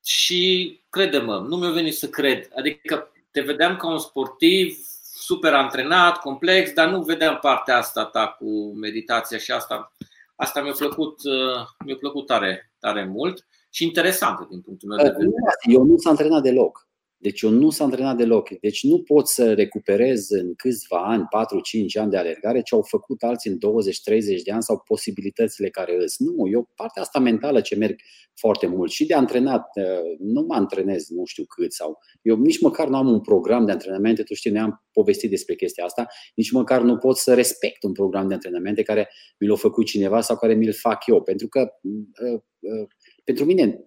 [0.08, 2.50] și crede-mă, nu mi-a venit să cred.
[2.56, 4.78] Adică te vedeam ca un sportiv
[5.13, 9.91] super antrenat, complex, dar nu vedeam partea asta ta cu meditația și asta
[10.38, 15.10] Asta mi-a plăcut, uh, mi-a plăcut tare, tare mult și interesant din punctul meu de
[15.10, 15.30] vedere.
[15.62, 16.87] Eu nu s-a antrenat deloc.
[17.19, 18.49] Deci eu nu s-a antrenat deloc.
[18.49, 23.23] Deci nu pot să recuperez în câțiva ani, 4-5 ani de alergare, ce au făcut
[23.23, 26.17] alții în 20-30 de ani sau posibilitățile care îs.
[26.17, 27.99] Nu, eu partea asta mentală ce merg
[28.34, 32.62] foarte mult și de antrenat, uh, nu mă antrenez nu știu cât sau eu nici
[32.62, 36.51] măcar nu am un program de antrenamente, tu știi, ne-am povestit despre chestia asta, nici
[36.51, 40.38] măcar nu pot să respect un program de antrenamente care mi l-a făcut cineva sau
[40.38, 42.88] care mi-l fac eu, pentru că uh, uh,
[43.23, 43.82] pentru mine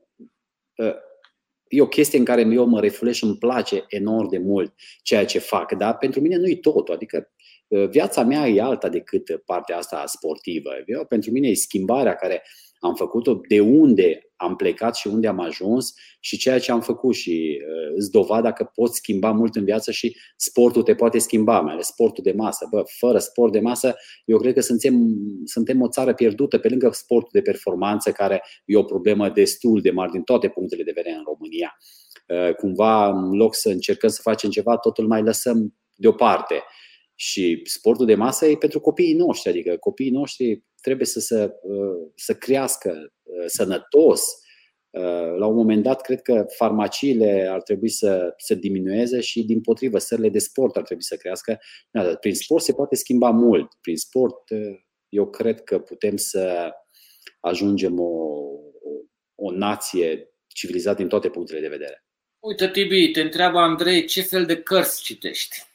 [1.71, 5.25] e o chestie în care eu mă refulez și îmi place enorm de mult ceea
[5.25, 6.95] ce fac, dar pentru mine nu-i totul.
[6.95, 7.33] Adică
[7.71, 10.71] ă, viața mea e alta decât partea asta sportivă.
[10.87, 12.43] Eu, pentru mine e schimbarea care
[12.81, 17.15] am făcut-o, de unde am plecat și unde am ajuns și ceea ce am făcut
[17.15, 21.61] și uh, îți dovada că poți schimba mult în viață și sportul te poate schimba,
[21.61, 22.67] mai ales sportul de masă.
[22.71, 24.95] Bă, fără sport de masă, eu cred că suntem,
[25.45, 29.91] suntem o țară pierdută pe lângă sportul de performanță, care e o problemă destul de
[29.91, 31.77] mare din toate punctele de vedere în România.
[32.29, 36.63] Uh, cumva, în loc să încercăm să facem ceva, totul mai lăsăm deoparte.
[37.21, 42.11] Și sportul de masă e pentru copiii noștri, adică copiii noștri trebuie să, să, uh,
[42.15, 44.23] să crească uh, sănătos.
[44.91, 49.61] Uh, la un moment dat, cred că farmaciile ar trebui să, să diminueze și, din
[49.61, 51.59] potrivă, sările de sport ar trebui să crească.
[51.91, 53.69] Da, prin sport se poate schimba mult.
[53.81, 54.43] Prin sport,
[55.09, 56.71] eu cred că putem să
[57.41, 58.43] ajungem o,
[59.35, 62.05] o nație civilizată din toate punctele de vedere.
[62.39, 65.69] Uite, Tibi, te întreabă Andrei ce fel de cărți citești?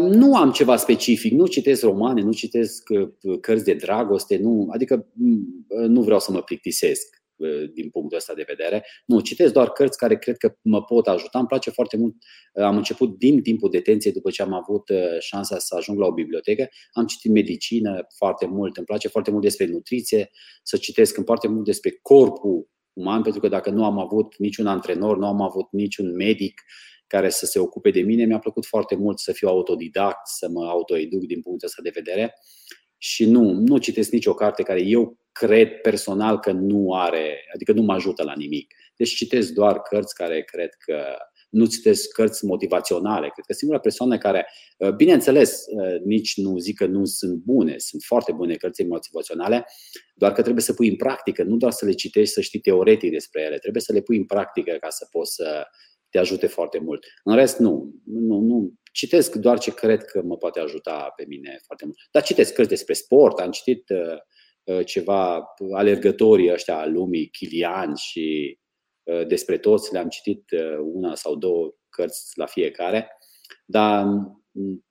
[0.00, 5.06] Nu am ceva specific, nu citesc romane, nu citesc uh, cărți de dragoste, nu, adică
[5.12, 8.84] mm, nu vreau să mă plictisesc uh, din punctul ăsta de vedere.
[9.06, 11.38] Nu, citesc doar cărți care cred că mă pot ajuta.
[11.38, 12.14] Îmi place foarte mult.
[12.52, 16.12] Uh, am început din timpul detenției, după ce am avut șansa să ajung la o
[16.12, 16.68] bibliotecă.
[16.92, 18.76] Am citit medicină foarte mult.
[18.76, 20.30] Îmi place foarte mult despre nutriție,
[20.62, 24.66] să citesc îmi foarte mult despre corpul uman, pentru că dacă nu am avut niciun
[24.66, 26.60] antrenor, nu am avut niciun medic,
[27.12, 28.24] care să se ocupe de mine.
[28.24, 32.34] Mi-a plăcut foarte mult să fiu autodidact, să mă autoeduc din punctul ăsta de vedere
[32.98, 37.82] și nu, nu citesc nicio carte care eu cred personal că nu are, adică nu
[37.82, 38.74] mă ajută la nimic.
[38.96, 41.04] Deci citesc doar cărți care cred că
[41.50, 43.28] nu citesc cărți motivaționale.
[43.28, 44.46] Cred că singura persoană care,
[44.78, 49.64] uh, bineînțeles, uh, nici nu zic că nu sunt bune, sunt foarte bune cărți motivaționale,
[50.14, 53.10] doar că trebuie să pui în practică, nu doar să le citești, să știi teoretic
[53.10, 55.66] despre ele, trebuie să le pui în practică ca să poți să,
[56.12, 57.06] te ajute foarte mult.
[57.24, 57.94] În rest, nu.
[58.04, 58.72] nu, nu.
[58.92, 61.96] Citesc doar ce cred că mă poate ajuta pe mine foarte mult.
[62.10, 67.94] Dar citesc cărți despre sport, am citit uh, uh ceva alergătorii ăștia al lumii, Chilian
[67.94, 68.58] și
[69.02, 73.08] uh, despre toți, le-am citit uh, una sau două cărți la fiecare,
[73.66, 74.04] dar
[74.50, 74.84] mm,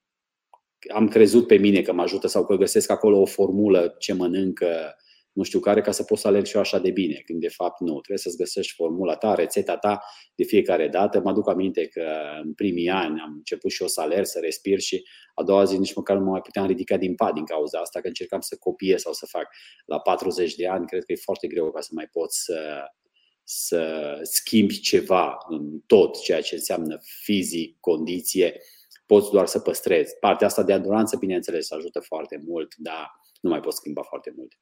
[0.94, 4.96] am crezut pe mine că mă ajută sau că găsesc acolo o formulă ce mănâncă
[5.34, 7.48] nu știu care, ca să poți să alergi și eu așa de bine, când de
[7.48, 7.91] fapt nu.
[7.91, 10.02] Trebuie să-ți găsești formula ta, rețeta ta
[10.36, 11.20] de fiecare dată.
[11.20, 12.12] Mă aduc aminte că
[12.44, 15.04] în primii ani am început și eu să alerg, să respir și
[15.36, 18.02] a doua zi nici măcar nu mă mai puteam ridica din pat din cauza asta,
[18.02, 19.48] că încercam să copiez sau să fac.
[19.86, 22.86] La 40 de ani, cred că e foarte greu ca să mai poți să,
[23.44, 28.62] să schimbi ceva în tot ceea ce înseamnă fizic, condiție,
[29.06, 30.17] poți doar să păstrezi.
[30.20, 34.54] Partea asta de aduranță, bineînțeles, ajută foarte mult, dar nu mai poți schimba foarte mult.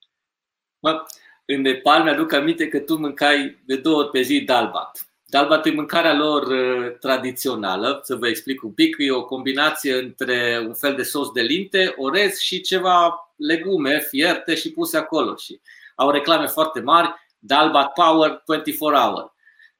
[0.80, 1.06] Mă,
[1.46, 5.10] în Nepal mi-aduc aminte că tu mâncai de două ori pe zi dalbat.
[5.26, 8.96] Dalbat e mâncarea lor uh, tradițională, să vă explic un pic.
[9.00, 14.56] E o combinație între un fel de sos de linte, orez și ceva legume fierte
[14.56, 15.36] și puse acolo.
[15.36, 15.62] Și
[15.96, 19.34] au reclame foarte mari, Dalbat Power 24 Hour.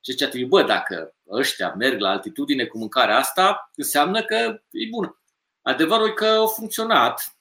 [0.06, 5.22] Și zicea, bă, dacă ăștia merg la altitudine cu mâncarea asta, înseamnă că e bună.
[5.62, 7.36] Adevărul e că a funcționat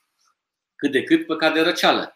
[0.76, 2.14] cât de cât pe de răceală.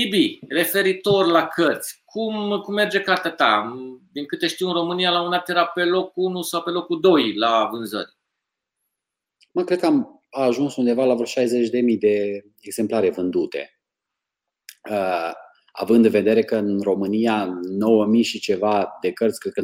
[0.00, 3.74] Tibi, referitor la cărți, cum, cum merge cartea ta?
[4.12, 7.00] Din câte știu, în România la un dat era pe locul 1 sau pe locul
[7.00, 8.16] 2 la vânzări.
[9.52, 13.80] Mă, cred că am ajuns undeva la vreo 60.000 de exemplare vândute.
[14.90, 15.32] Uh,
[15.72, 17.60] având în vedere că în România
[18.16, 19.62] 9.000 și ceva de cărți, cred că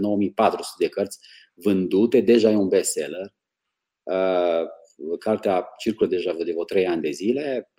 [0.48, 1.18] 9.400 de cărți
[1.54, 3.34] vândute, deja e un bestseller.
[4.02, 4.62] Uh,
[5.18, 7.72] cartea circulă deja de vreo trei ani de zile.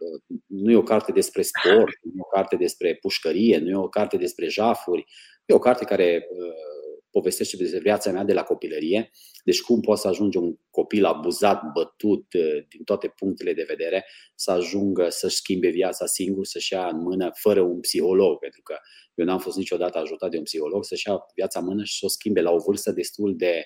[0.46, 3.90] Nu e o carte despre sport, nu e o carte despre pușcărie, nu e o
[3.90, 5.06] carte despre jafuri.
[5.46, 9.12] E o carte care uh, povestește despre viața mea de la copilărie.
[9.44, 14.06] Deci cum poate să ajunge un copil abuzat, bătut uh, din toate punctele de vedere,
[14.36, 18.78] să ajungă să-și schimbe viața singur, să-și ia în mână fără un psiholog, pentru că
[19.14, 22.06] eu n-am fost niciodată ajutat de un psiholog, să-și ia viața în mână și să
[22.06, 23.64] o schimbe la o vârstă destul de,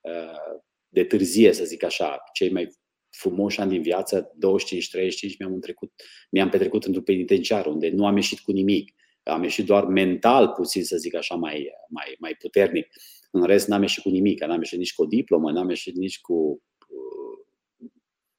[0.00, 2.22] uh, de târzie, să zic așa.
[2.32, 2.68] Cei mai
[3.10, 5.92] frumoși ani din viață, 25-35, mi-am, trecut,
[6.30, 8.94] mi-am petrecut într-un penitenciar unde nu am ieșit cu nimic.
[9.22, 12.86] Am ieșit doar mental, puțin să zic așa, mai, mai, mai puternic.
[13.30, 14.44] În rest, n-am ieșit cu nimic.
[14.44, 16.62] N-am ieșit nici cu o diplomă, n-am ieșit nici cu.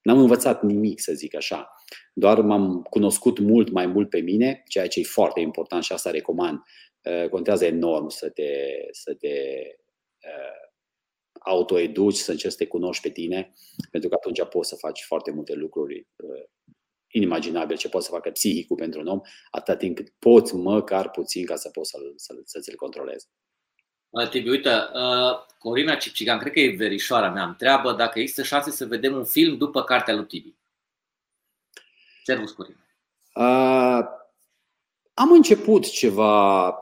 [0.02, 1.70] N-am învățat nimic, să zic așa.
[2.14, 6.12] Doar m-am cunoscut mult mai mult pe mine, ceea ce e foarte important și asta
[6.12, 6.60] recomand.
[7.30, 8.52] Contează enorm să te,
[8.92, 9.34] să te
[11.50, 13.54] autoeduci, să încerci să te cunoști pe tine,
[13.92, 16.44] pentru că atunci poți să faci foarte multe lucruri uh,
[17.12, 19.22] inimaginabile ce poți să facă psihicul pentru un om,
[19.52, 23.28] atâta timp cât poți măcar puțin ca să poți să-l, să, să ți-l controlezi.
[24.30, 28.86] Tibi, uite, uh, Corina Cipcigan, cred că e verișoara mea, întreabă dacă există șanse să
[28.86, 30.56] vedem un film după cartea lui Tibi.
[32.24, 32.78] Servus, Corina.
[33.34, 34.19] Uh,
[35.20, 36.78] am început ceva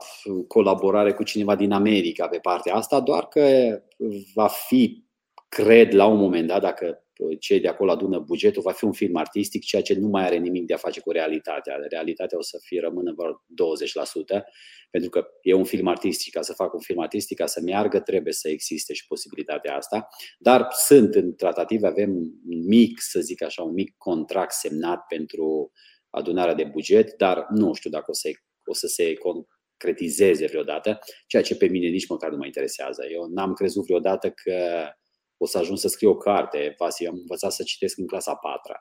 [0.48, 3.78] colaborare cu cineva din America pe partea asta, doar că
[4.34, 5.04] va fi,
[5.48, 7.02] cred, la un moment dat, dacă
[7.38, 10.36] cei de acolo adună bugetul, va fi un film artistic, ceea ce nu mai are
[10.36, 11.76] nimic de a face cu realitatea.
[11.90, 13.32] Realitatea o să fie rămână vreo
[14.40, 14.44] 20%,
[14.90, 16.32] pentru că e un film artistic.
[16.32, 20.08] Ca să fac un film artistic, ca să meargă, trebuie să existe și posibilitatea asta.
[20.38, 22.10] Dar sunt în tratative, avem
[22.48, 25.72] un mic, să zic așa, un mic contract semnat pentru
[26.10, 28.28] adunarea de buget, dar nu știu dacă o să,
[28.64, 33.06] o să se concretizeze vreodată, ceea ce pe mine nici măcar nu mă interesează.
[33.10, 34.88] Eu n-am crezut vreodată că
[35.36, 36.74] o să ajung să scriu o carte.
[36.78, 38.72] Vasi, am învățat să citesc în clasa 4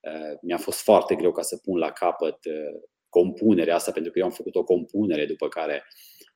[0.00, 4.18] uh, Mi-a fost foarte greu ca să pun la capăt uh, compunerea asta, pentru că
[4.18, 5.84] eu am făcut o compunere după care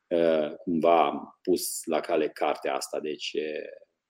[0.07, 3.01] uh, cumva am pus la cale cartea asta.
[3.01, 3.37] Deci,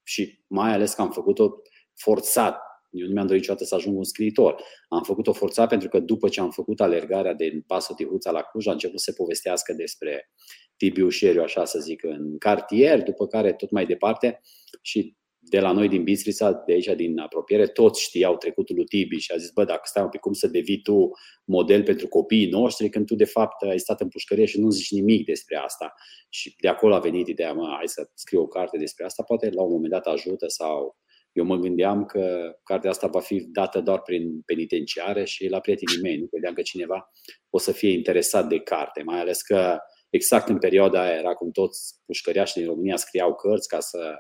[0.03, 1.63] și mai ales că am făcut-o
[1.95, 2.61] forțat
[2.93, 4.63] eu nu mi-am dorit niciodată să ajung un scriitor.
[4.89, 8.67] Am făcut-o forța pentru că după ce am făcut alergarea de Paso Tihuța la Cluj,
[8.67, 10.31] a început să se povestească despre
[10.77, 14.41] Tibiu Șeriu, așa să zic, în cartier, după care tot mai departe
[14.81, 19.17] și de la noi din Bistrița, de aici din apropiere, toți știau trecutul lui Tibi
[19.17, 21.11] și a zis, bă, dacă stai un pic, cum să devii tu
[21.45, 24.91] model pentru copiii noștri când tu de fapt ai stat în pușcărie și nu zici
[24.91, 25.95] nimic despre asta.
[26.29, 29.51] Și de acolo a venit ideea, mă, hai să scriu o carte despre asta, poate
[29.51, 30.97] la un moment dat ajută sau
[31.33, 36.03] eu mă gândeam că cartea asta va fi dată doar prin penitenciare și la prietenii
[36.03, 36.17] mei.
[36.17, 37.11] Nu credeam că cineva
[37.51, 39.79] o să fie interesat de carte, mai ales că
[40.11, 44.17] exact în perioada aia era cum toți pușcăriașii din România scriau cărți ca să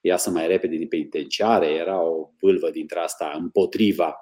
[0.00, 1.66] iasă mai repede din penitenciare.
[1.66, 4.16] Era o vâlvă dintre asta împotriva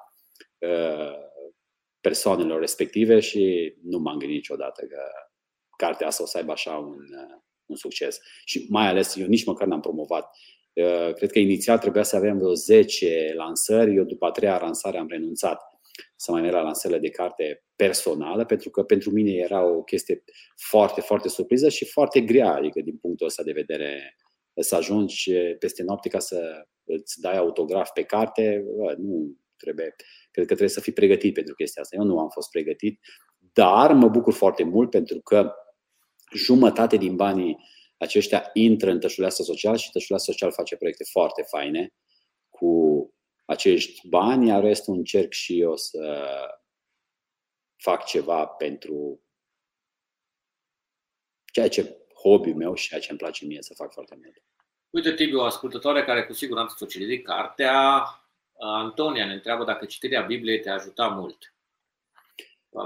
[0.59, 1.13] uh,
[2.01, 5.01] persoanelor respective și nu m-am gândit niciodată că
[5.77, 8.19] cartea asta o să aibă așa un, uh, un succes.
[8.45, 10.64] Și mai ales eu nici măcar n-am promovat Uh,
[11.15, 13.95] cred că inițial trebuia să avem vreo 10 lansări.
[13.95, 15.61] Eu după a treia lansare am renunțat
[16.17, 20.25] să mai merg la lansările de carte personală, pentru că pentru mine era o chestie
[20.57, 24.17] foarte, foarte surpriză și foarte grea, adică din punctul ăsta de vedere
[24.61, 28.65] să ajungi peste noapte ca să îți dai autograf pe carte,
[28.97, 29.95] nu trebuie,
[30.31, 31.97] cred că trebuie să fii pregătit pentru chestia asta.
[31.97, 33.01] Eu nu am fost pregătit,
[33.53, 35.53] dar mă bucur foarte mult pentru că
[36.35, 37.57] jumătate din banii
[38.05, 41.95] aceștia intră în tășuleasă social și tășuleasă social face proiecte foarte faine
[42.51, 43.13] cu
[43.45, 46.29] acești bani, iar restul încerc și eu să
[47.77, 49.21] fac ceva pentru
[51.53, 54.43] ceea ce hobby-ul meu și ceea ce îmi place mie să fac foarte mult.
[54.91, 58.05] Uite, Tibi, o ascultătoare care cu siguranță ți-o citit cartea,
[58.59, 61.55] Antonia ne întreabă dacă citirea Bibliei te ajuta mult.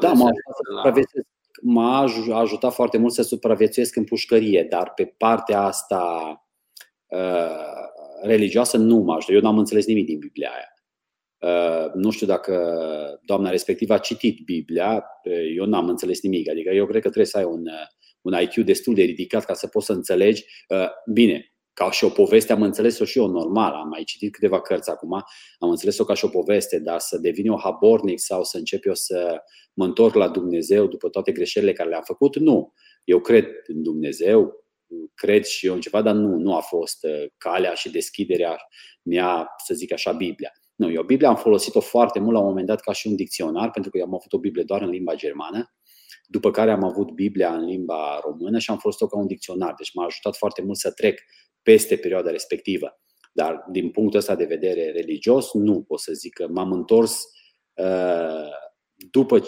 [0.01, 1.25] Da, m-a ajutat să
[1.61, 6.33] m-a ajutat foarte mult să supraviețuiesc în pușcărie, dar pe partea asta
[7.07, 7.89] uh,
[8.23, 9.35] religioasă nu m-a ajutat.
[9.35, 10.73] Eu n-am înțeles nimic din Biblia aia.
[11.41, 12.55] Uh, nu știu dacă
[13.25, 16.51] doamna respectivă a citit Biblia, uh, eu n-am înțeles nimic.
[16.51, 17.87] Adică eu cred că trebuie să ai un, uh,
[18.21, 20.45] un IQ destul de ridicat ca să poți să înțelegi.
[20.69, 24.61] Uh, bine, ca și o poveste am înțeles-o și eu normal, am mai citit câteva
[24.61, 25.13] cărți acum,
[25.59, 28.95] am înțeles-o ca și o poveste, dar să devin eu habornic sau să încep eu
[28.95, 29.43] să
[29.75, 32.73] mă întorc la Dumnezeu după toate greșelile care le-am făcut, nu.
[33.05, 34.53] Eu cred în Dumnezeu,
[35.15, 38.57] cred și eu în ceva, dar nu, nu a fost uh, calea și deschiderea
[39.03, 40.53] mea, să zic așa, Biblia.
[40.75, 43.71] Nu, eu Biblia am folosit-o foarte mult la un moment dat ca și un dicționar,
[43.71, 45.75] pentru că eu am avut o Biblie doar în limba germană,
[46.27, 49.75] după care am avut Biblia în limba română și am folosit-o ca un dicționar.
[49.77, 51.21] Deci m-a ajutat foarte mult să trec
[51.63, 53.01] peste perioada respectivă.
[53.33, 57.25] Dar din punctul ăsta de vedere religios, nu pot să zic că m-am întors
[57.75, 58.51] uh,
[59.11, 59.43] după,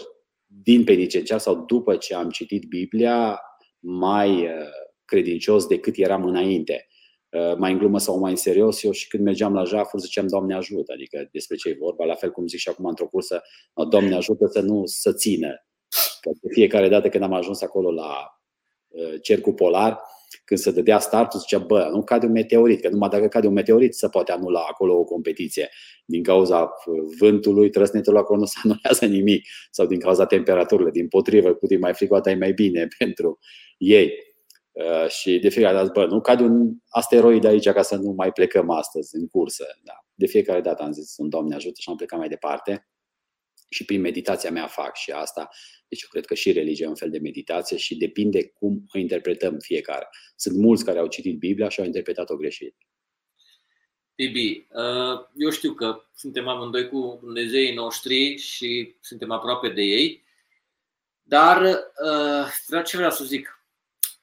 [0.47, 3.41] din penitenciar sau după ce am citit Biblia
[3.79, 4.69] mai uh,
[5.05, 6.87] credincios decât eram înainte.
[7.29, 10.27] Uh, mai în glumă sau mai în serios, eu și când mergeam la jafuri ziceam
[10.27, 13.43] Doamne ajută, adică despre ce e vorba, la fel cum zic și acum într-o cursă,
[13.89, 15.67] Doamne ajută să nu să țină.
[16.21, 18.41] Că de fiecare dată când am ajuns acolo la
[19.23, 20.01] cercul polar,
[20.45, 23.53] când se dădea startul, zicea, bă, nu cade un meteorit, că numai dacă cade un
[23.53, 25.69] meteorit se poate anula acolo o competiție.
[26.05, 26.71] Din cauza
[27.19, 29.47] vântului, trăsnetul acolo nu se anulează nimic.
[29.71, 33.39] Sau din cauza temperaturilor, din potrivă, cu timp mai fricoată e mai bine pentru
[33.79, 34.13] ei.
[34.73, 38.33] Uh, și de fiecare dată, bă, nu cade un asteroid aici ca să nu mai
[38.33, 39.65] plecăm astăzi în cursă.
[39.85, 39.93] Da.
[40.15, 42.91] De fiecare dată am zis, sunt Doamne ajută și am plecat mai departe
[43.71, 45.49] și prin meditația mea fac și asta.
[45.89, 48.99] Deci eu cred că și religia e un fel de meditație și depinde cum o
[48.99, 50.09] interpretăm fiecare.
[50.37, 52.77] Sunt mulți care au citit Biblia și au interpretat-o greșit.
[54.15, 60.25] Tibi, uh, eu știu că suntem amândoi cu Dumnezeii noștri și suntem aproape de ei,
[61.23, 61.63] dar
[62.71, 63.65] uh, ce vreau să zic?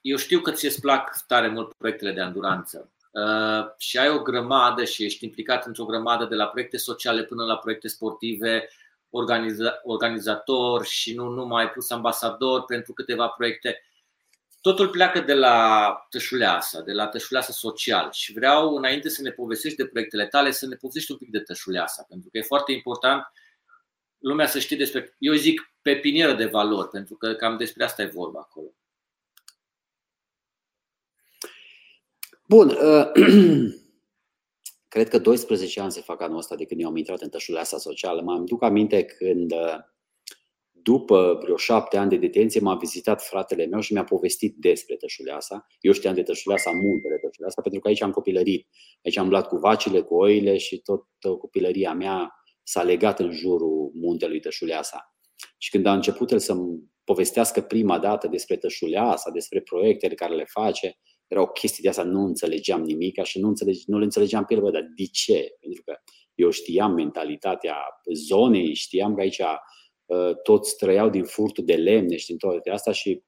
[0.01, 4.83] Eu știu că ți-e plac tare mult proiectele de anduranță uh, și ai o grămadă
[4.83, 8.69] și ești implicat într-o grămadă de la proiecte sociale până la proiecte sportive,
[9.09, 13.81] organiza, organizator și nu numai plus ambasador pentru câteva proiecte.
[14.61, 19.77] Totul pleacă de la Tășuleasa, de la Tășuleasa Social și vreau, înainte să ne povestești
[19.77, 23.31] de proiectele tale, să ne povestești un pic de Tășuleasa, pentru că e foarte important
[24.17, 28.05] lumea să știe despre, eu zic, pepinieră de valori, pentru că cam despre asta e
[28.05, 28.67] vorba acolo.
[32.47, 32.69] Bun.
[32.77, 33.85] Uh,
[34.87, 37.77] cred că 12 ani se fac anul ăsta de când eu am intrat în tășuleasa
[37.77, 38.21] socială.
[38.21, 39.53] Mă duc aminte când,
[40.71, 45.67] după vreo șapte ani de detenție, m-a vizitat fratele meu și mi-a povestit despre tășuleasa.
[45.79, 48.67] Eu știam de tășuleasa, muntele tășuleasa, pentru că aici am copilărit.
[49.03, 51.05] Aici am luat cu vacile, cu oile și tot
[51.39, 52.31] copilăria mea
[52.63, 55.15] s-a legat în jurul muntelui Tășuleasa.
[55.57, 60.45] Și când a început el să-mi povestească prima dată despre Tășuleasa, despre proiectele care le
[60.47, 64.45] face, era o chestie de asta, nu înțelegeam nimic și nu, înțelege, nu le înțelegeam
[64.45, 65.55] pe el, bă, dar de ce?
[65.59, 65.93] Pentru că
[66.35, 67.75] eu știam mentalitatea
[68.13, 69.41] zonei, știam că aici
[70.05, 73.23] uh, toți trăiau din furtul de lemne și din toate astea și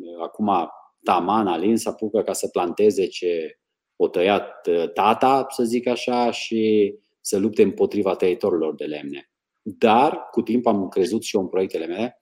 [0.00, 0.68] uh, acum
[1.02, 3.60] taman Alin se apucă ca să planteze ce
[3.96, 9.30] o tăiat uh, tata, să zic așa, și să lupte împotriva tăietorilor de lemne.
[9.62, 12.20] Dar, cu timp am crezut și eu în proiectele mele,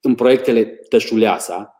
[0.00, 1.79] în proiectele Tășuleasa,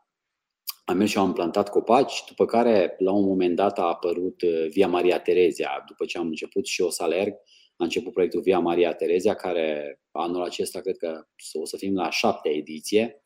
[0.91, 4.67] am mers și am plantat copaci, după care, la un moment dat, a apărut uh,
[4.71, 5.85] Via Maria Terezia.
[5.87, 7.35] După ce am început și eu să alerg,
[7.77, 12.11] a început proiectul Via Maria Terezia, care anul acesta cred că o să fim la
[12.11, 13.25] șaptea ediție.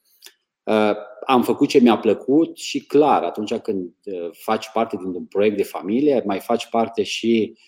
[0.62, 0.92] Uh,
[1.26, 5.62] am făcut ce mi-a plăcut și clar, atunci când uh, faci parte dintr-un proiect de
[5.62, 7.58] familie, mai faci parte și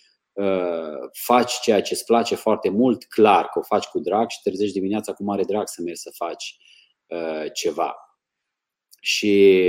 [1.12, 4.78] faci ceea ce îți place foarte mult, clar că o faci cu drag și trezești
[4.78, 6.56] dimineața cu mare drag să mergi să faci
[7.52, 8.05] ceva.
[9.06, 9.62] Și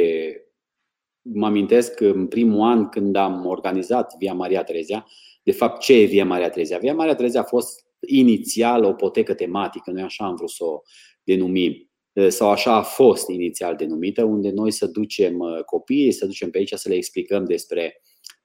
[1.21, 5.07] mă amintesc că în primul an când am organizat Via Maria Trezia,
[5.43, 6.77] de fapt ce e Via Maria Trezia?
[6.77, 10.81] Via Maria Trezia a fost inițial o potecă tematică, noi așa am vrut să o
[11.23, 11.89] denumim
[12.27, 16.57] sau așa a fost inițial denumită, unde noi să ducem uh, copiii, să ducem pe
[16.57, 18.01] aici să le explicăm despre,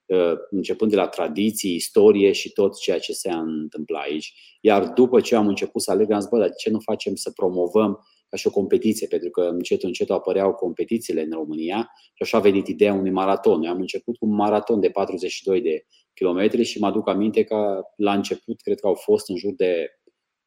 [0.07, 4.59] uh, începând de la tradiții, istorie și tot ceea ce se întâmpla aici.
[4.61, 7.14] Iar după ce am început să aleg, am zis, bă, dar de ce nu facem
[7.14, 12.22] să promovăm ca și o competiție, pentru că încet, încet apăreau competițiile în România și
[12.22, 13.61] așa a venit ideea unui maraton.
[13.61, 17.83] Noi am început cu un maraton de 42 de kilometri și mă aduc aminte că
[17.97, 19.87] la început cred că au fost în jur de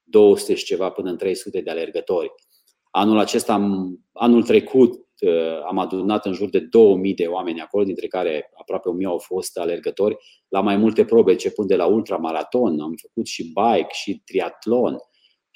[0.04, 2.32] 200 și ceva până în 300 de alergători.
[2.92, 7.84] Anul acesta, am, anul trecut, uh, am adunat în jur de 2000 de oameni acolo,
[7.84, 10.18] dintre care aproape 1000 au fost alergători,
[10.48, 14.98] la mai multe probe, începând de la ultramaraton, am făcut și bike și triatlon,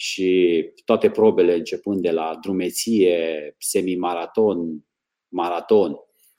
[0.02, 4.86] și toate probele începând de la drumeție, semimaraton,
[5.28, 5.95] maraton,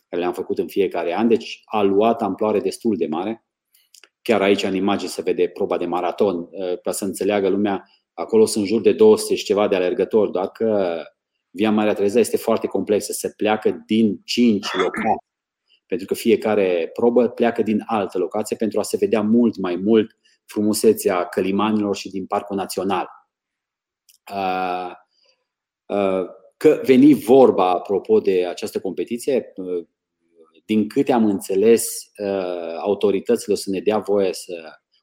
[0.09, 3.45] care le-am făcut în fiecare an, deci a luat amploare destul de mare.
[4.23, 8.47] Chiar aici în imagine se vede proba de maraton, ă, ca să înțeleagă lumea, acolo
[8.47, 11.03] sunt jur de 200 și ceva de alergători, doar că
[11.51, 15.27] Via Marea Trezea este foarte complexă, se pleacă din 5 locații,
[15.87, 20.19] pentru că fiecare probă pleacă din altă locație pentru a se vedea mult mai mult
[20.45, 23.20] frumusețea călimanilor și din Parcul Național.
[26.57, 29.53] Că veni vorba, apropo de această competiție,
[30.65, 32.11] din câte am înțeles,
[32.79, 34.55] autoritățile o să ne dea voie să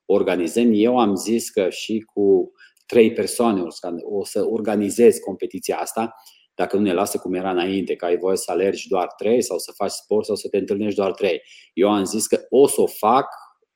[0.05, 0.69] organizăm.
[0.73, 2.51] Eu am zis că și cu
[2.85, 3.63] trei persoane
[4.01, 6.15] o să organizez competiția asta,
[6.55, 9.57] dacă nu ne lasă cum era înainte, că ai voie să alergi doar trei sau
[9.57, 11.41] să faci sport sau să te întâlnești doar trei.
[11.73, 13.27] Eu am zis că o să o fac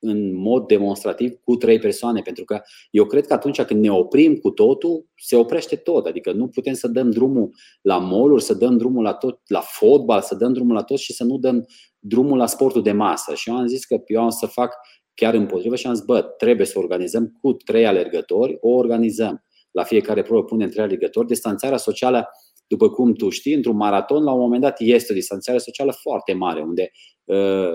[0.03, 4.35] în mod demonstrativ cu trei persoane, pentru că eu cred că atunci când ne oprim
[4.35, 6.05] cu totul, se oprește tot.
[6.05, 7.49] Adică nu putem să dăm drumul
[7.81, 11.13] la moluri, să dăm drumul la tot, la fotbal, să dăm drumul la tot și
[11.13, 11.65] să nu dăm
[11.99, 13.33] drumul la sportul de masă.
[13.35, 14.73] Și eu am zis că eu am să fac
[15.13, 19.43] chiar împotrivă și am zis, bă, trebuie să organizăm cu trei alergători, o organizăm.
[19.71, 21.27] La fiecare probă punem trei alergători.
[21.27, 22.27] Distanțarea socială
[22.71, 26.33] după cum tu știi, într-un maraton, la un moment dat este o distanțare socială foarte
[26.33, 26.91] mare, unde
[27.23, 27.73] uh,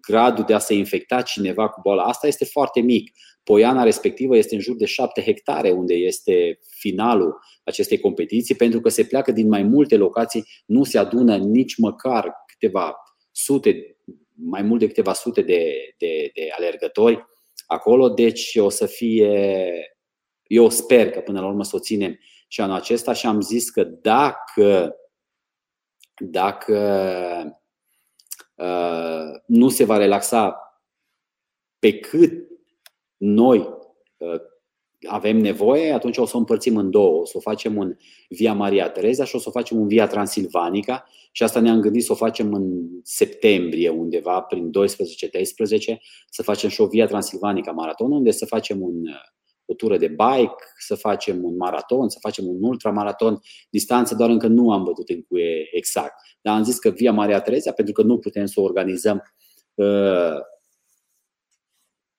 [0.00, 3.10] gradul de a se infecta cineva cu boala asta este foarte mic.
[3.42, 8.88] Poiana respectivă este în jur de 7 hectare, unde este finalul acestei competiții, pentru că
[8.88, 12.94] se pleacă din mai multe locații, nu se adună nici măcar câteva
[13.32, 13.96] sute,
[14.34, 17.24] mai mult de câteva sute de, de, de alergători
[17.66, 19.70] acolo, deci o să fie,
[20.46, 23.70] eu sper că până la urmă să o ținem și anul acesta și am zis
[23.70, 24.96] că dacă,
[26.18, 26.78] dacă
[28.54, 30.60] uh, nu se va relaxa
[31.78, 32.48] pe cât
[33.16, 33.58] noi
[34.16, 34.40] uh,
[35.06, 37.20] avem nevoie, atunci o să o împărțim în două.
[37.20, 37.96] O să o facem în
[38.28, 42.04] Via Maria Tereza și o să o facem în Via Transilvanica și asta ne-am gândit
[42.04, 44.72] să o facem în septembrie, undeva prin 12-13,
[46.30, 48.94] să facem și o Via Transilvanica maraton, unde să facem un,
[49.66, 53.40] o tură de bike, să facem un maraton, să facem un ultramaraton,
[53.70, 56.14] distanță doar încă nu am bătut în cuie exact.
[56.40, 59.22] Dar am zis că Via Maria Tereza, pentru că nu putem să o organizăm
[59.74, 60.38] uh,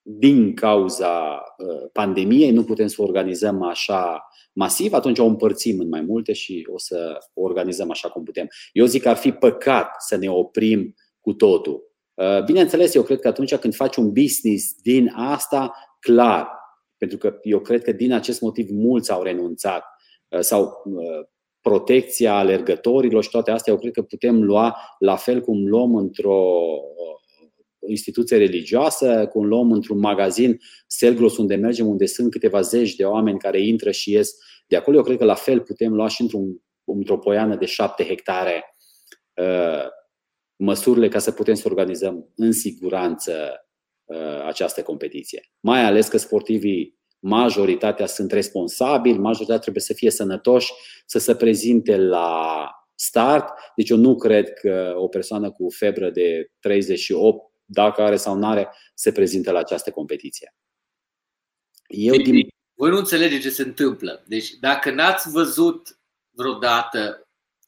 [0.01, 5.87] din cauza uh, pandemiei, nu putem să o organizăm așa masiv, atunci o împărțim în
[5.87, 8.47] mai multe și o să o organizăm așa cum putem.
[8.71, 11.87] Eu zic că ar fi păcat să ne oprim cu totul.
[12.13, 16.56] Uh, bineînțeles, eu cred că atunci când faci un business din asta, clar,
[16.97, 19.83] pentru că eu cred că din acest motiv mulți au renunțat
[20.27, 20.83] uh, sau
[21.61, 26.53] protecția alergătorilor și toate astea, eu cred că putem lua la fel cum luăm într-o
[27.87, 33.39] instituție religioasă, cum luăm într-un magazin Selgros unde mergem, unde sunt câteva zeci de oameni
[33.39, 34.31] care intră și ies
[34.67, 34.97] de acolo.
[34.97, 38.63] Eu cred că la fel putem lua și într-un, într-o poiană de șapte hectare
[39.41, 39.87] uh,
[40.55, 43.66] măsurile ca să putem să organizăm în siguranță uh,
[44.45, 45.49] această competiție.
[45.59, 50.73] Mai ales că sportivii majoritatea sunt responsabili, majoritatea trebuie să fie sănătoși,
[51.05, 53.49] să se prezinte la start.
[53.75, 58.47] Deci eu nu cred că o persoană cu febră de 38 dacă are sau nu
[58.47, 60.55] are, se prezintă la această competiție.
[61.87, 62.47] Eu deci, din...
[62.73, 64.23] Voi nu înțelegeți ce se întâmplă.
[64.27, 65.99] Deci dacă n-ați văzut
[66.29, 67.26] vreodată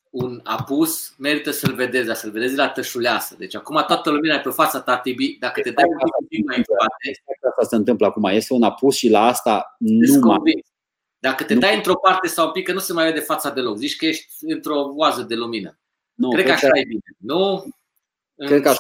[0.09, 3.35] un apus, merită să-l vedeți, dar să-l vedeți la tășuleasă.
[3.37, 5.85] Deci acum toată lumea e pe fața ta, Tibi, dacă te dai
[6.19, 7.07] un pic mai în spate...
[7.09, 8.23] Exact asta se întâmplă acum.
[8.23, 10.65] Este un apus și la asta nu mai...
[11.19, 11.59] Dacă te nu.
[11.59, 13.77] dai într-o parte sau un pic, că nu se mai vede fața deloc.
[13.77, 15.79] Zici că ești într-o oază de lumină.
[16.13, 17.01] Nu, cred că așa e bine.
[17.17, 17.65] Nu?
[18.35, 18.79] Cred că așa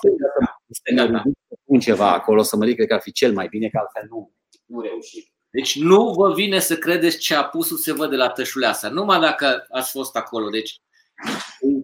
[0.69, 1.21] să ne da.
[1.63, 4.07] pun ceva acolo, să mă ridic, cred că ar fi cel mai bine, că altfel
[4.09, 4.31] nu,
[4.65, 5.23] nu reușim.
[5.49, 9.91] Deci nu vă vine să credeți ce apusul se vede la tășuleasa, numai dacă ați
[9.91, 10.49] fost acolo.
[10.49, 10.79] Deci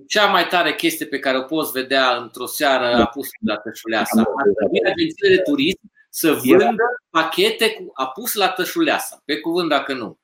[0.07, 3.03] cea mai tare chestie pe care o poți vedea într-o seară da.
[3.03, 4.23] apusul la tășuleasa.
[4.71, 5.79] Vine agențiile de turism
[6.09, 10.19] să vândă pachete cu apus la tășuleasa, pe cuvânt dacă nu.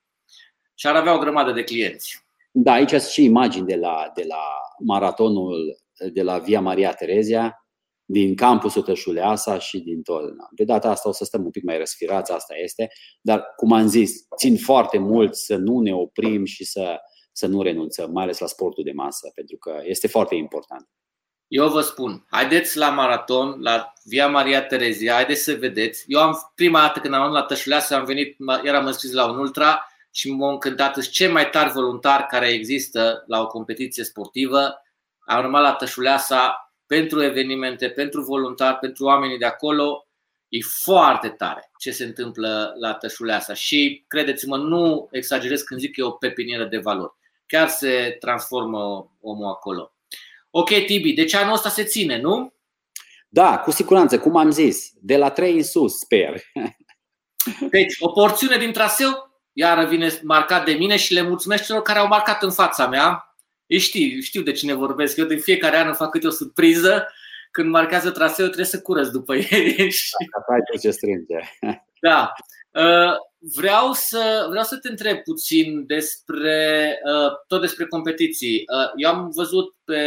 [0.75, 2.25] Și ar avea o grămadă de clienți.
[2.51, 4.43] Da, aici sunt și imagini de la, de la
[4.79, 5.81] maratonul
[6.13, 7.65] de la Via Maria Terezia,
[8.05, 10.21] din campusul Tășuleasa și din tot.
[10.51, 12.89] De data asta o să stăm un pic mai răsfirați, asta este,
[13.21, 16.99] dar cum am zis, țin foarte mult să nu ne oprim și să,
[17.31, 20.89] să nu renunțăm, mai ales la sportul de masă, pentru că este foarte important.
[21.47, 26.03] Eu vă spun, haideți la maraton, la Via Maria Terezia, haideți să vedeți.
[26.07, 29.85] Eu am prima dată când am la Tășuleasa, am venit, eram înscris la un ultra
[30.11, 34.81] și m-au încântat sunt cei mai tari voluntari care există la o competiție sportivă.
[35.19, 40.07] Am rămas la Tășuleasa, pentru evenimente, pentru voluntari, pentru oamenii de acolo.
[40.47, 46.01] E foarte tare ce se întâmplă la Tășuleasa și credeți-mă, nu exagerez când zic că
[46.01, 47.13] e o pepinieră de valori.
[47.51, 49.93] Chiar se transformă omul acolo.
[50.49, 52.53] Ok, Tibi, deci anul ăsta se ține, nu?
[53.29, 56.41] Da, cu siguranță, cum am zis, de la 3 în sus, sper.
[57.71, 61.99] Deci, o porțiune din traseu, iar vine marcat de mine și le mulțumesc celor care
[61.99, 63.35] au marcat în fața mea.
[63.65, 65.17] Ei știu, știu de cine vorbesc.
[65.17, 67.07] Eu de fiecare an îmi fac câte o surpriză.
[67.51, 69.91] Când marchează traseul, trebuie să curăț după ei.
[70.37, 71.39] Asta ce strânge.
[72.01, 72.33] Da.
[73.41, 78.55] Uh, vreau să, vreau să te întreb puțin despre uh, tot despre competiții.
[78.55, 80.01] Uh, eu am văzut pe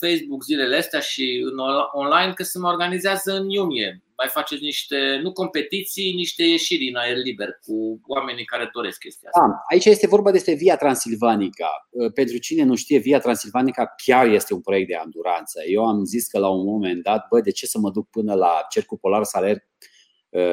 [0.00, 1.58] Facebook zilele astea și în
[1.92, 6.96] online că se mai organizează în iunie mai faceți niște, nu competiții, niște ieșiri în
[6.96, 9.46] aer liber cu oamenii care doresc chestia asta.
[9.46, 11.70] Da, aici este vorba despre Via Transilvanica.
[11.90, 15.62] Uh, pentru cine nu știe, Via Transilvanica chiar este un proiect de anduranță.
[15.66, 18.34] Eu am zis că la un moment dat, bă, de ce să mă duc până
[18.34, 19.62] la Cercul Polar să alerg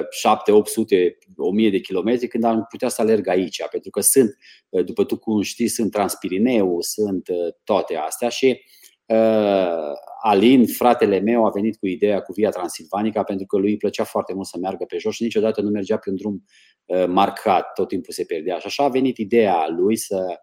[0.09, 4.35] 7, 800, 1000 de kilometri când am putea să alerg aici, pentru că sunt,
[4.69, 8.61] uh, după tu cum știi, sunt Transpirineu, sunt uh, toate astea și
[9.07, 13.77] Uh, Alin, fratele meu, a venit cu ideea cu Via Transilvanica pentru că lui îi
[13.77, 16.43] plăcea foarte mult să meargă pe jos și niciodată nu mergea pe un drum
[16.85, 18.57] uh, marcat, tot timpul se pierdea.
[18.57, 20.39] Și așa a venit ideea lui să,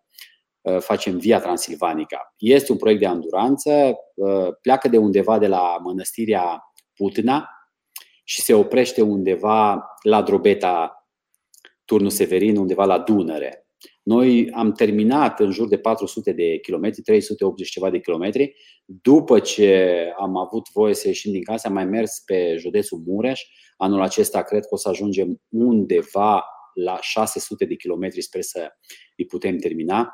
[0.79, 2.35] facem Via Transilvanica.
[2.37, 3.95] Este un proiect de anduranță,
[4.61, 6.63] pleacă de undeva de la mănăstirea
[6.95, 7.49] Putna
[8.25, 11.07] și se oprește undeva la Drobeta,
[11.85, 13.67] turnul Severin, undeva la Dunăre.
[14.03, 18.55] Noi am terminat în jur de 400 de kilometri, 380 ceva de kilometri.
[18.85, 23.41] După ce am avut voie să ieșim din casă, am mai mers pe județul Mureș.
[23.77, 26.45] Anul acesta cred că o să ajungem undeva
[26.75, 28.73] la 600 de kilometri, sper să
[29.17, 30.13] îi putem termina.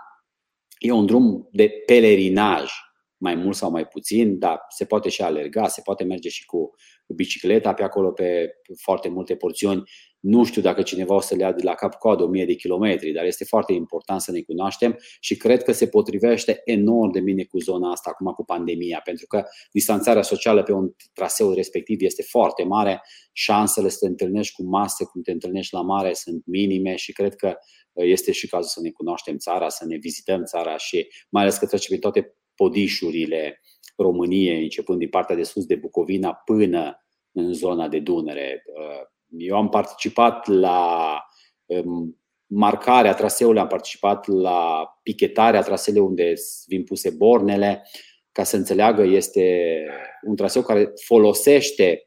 [0.79, 2.71] E un drum de pelerinaj,
[3.19, 6.71] mai mult sau mai puțin, dar se poate și alerga, se poate merge și cu
[7.07, 8.51] bicicleta pe acolo pe
[8.83, 9.83] foarte multe porțiuni.
[10.21, 13.25] Nu știu dacă cineva o să le ia de la cap-coadă 1000 de kilometri, dar
[13.25, 17.59] este foarte important să ne cunoaștem și cred că se potrivește enorm de bine cu
[17.59, 19.43] zona asta acum cu pandemia, pentru că
[19.73, 23.01] distanțarea socială pe un traseu respectiv este foarte mare,
[23.33, 27.35] șansele să te întâlnești cu mase cum te întâlnești la mare sunt minime și cred
[27.35, 27.55] că
[27.93, 31.57] uh, este și cazul să ne cunoaștem țara, să ne vizităm țara și mai ales
[31.57, 33.61] că trecem pe toate podișurile
[33.97, 38.63] României, începând din partea de sus de Bucovina până în zona de Dunăre.
[38.67, 39.07] Uh,
[39.37, 41.23] eu am participat la
[41.67, 46.33] um, marcarea traseului, am participat la pichetarea traseului unde
[46.67, 47.89] vin puse bornele.
[48.33, 49.77] Ca să înțeleagă, este
[50.23, 52.03] un traseu care folosește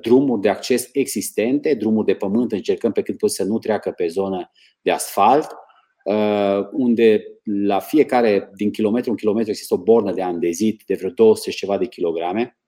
[0.00, 4.06] drumuri de acces existente, drumuri de pământ, încercăm pe cât pot să nu treacă pe
[4.06, 4.50] zonă
[4.82, 5.63] de asfalt, uh,
[6.72, 11.50] unde la fiecare din kilometru în kilometru există o bornă de andezit de vreo 200
[11.50, 12.58] ceva de kilograme,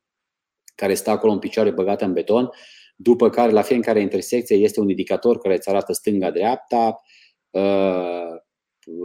[0.75, 2.51] care stă acolo în picioare băgată în beton
[2.97, 7.03] după care la fiecare intersecție este un indicator care îți arată stânga-dreapta
[7.51, 8.41] uh,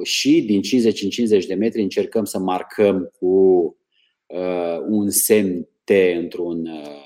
[0.04, 3.26] și din 50 în 50 de metri încercăm să marcăm cu
[4.26, 7.04] uh, un semn T într-un uh,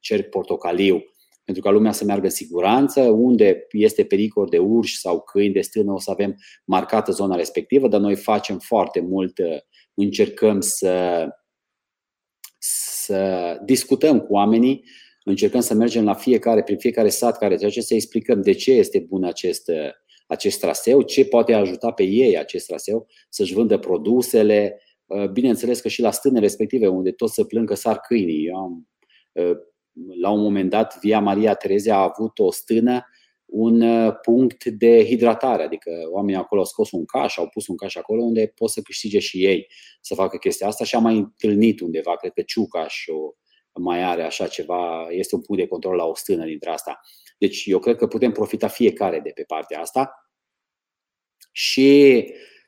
[0.00, 1.04] cerc portocaliu
[1.46, 5.60] pentru ca lumea să meargă în siguranță, unde este pericol de urși sau câini de
[5.60, 9.38] stână, o să avem marcată zona respectivă, dar noi facem foarte mult,
[9.94, 11.26] încercăm să,
[12.58, 14.84] să discutăm cu oamenii
[15.28, 18.98] încercăm să mergem la fiecare, prin fiecare sat care trece, să explicăm de ce este
[18.98, 19.70] bun acest,
[20.26, 24.80] acest traseu, ce poate ajuta pe ei acest traseu să-și vândă produsele.
[25.06, 28.46] Uh, bineînțeles că și la stâne respective, unde tot să plâng că sar câinii.
[28.46, 28.88] Eu am,
[29.32, 29.56] uh,
[30.20, 33.06] la un moment dat, Via Maria Terezia a avut o stână
[33.46, 37.76] un uh, punct de hidratare, adică oamenii acolo au scos un caș, au pus un
[37.76, 39.66] caș acolo unde pot să câștige și ei
[40.00, 43.32] să facă chestia asta și am mai întâlnit undeva, cred că Ciucaș, o,
[43.80, 47.00] mai are așa ceva, este un punct de control la o stână dintre asta.
[47.38, 50.30] Deci eu cred că putem profita fiecare de pe partea asta.
[51.52, 52.24] Și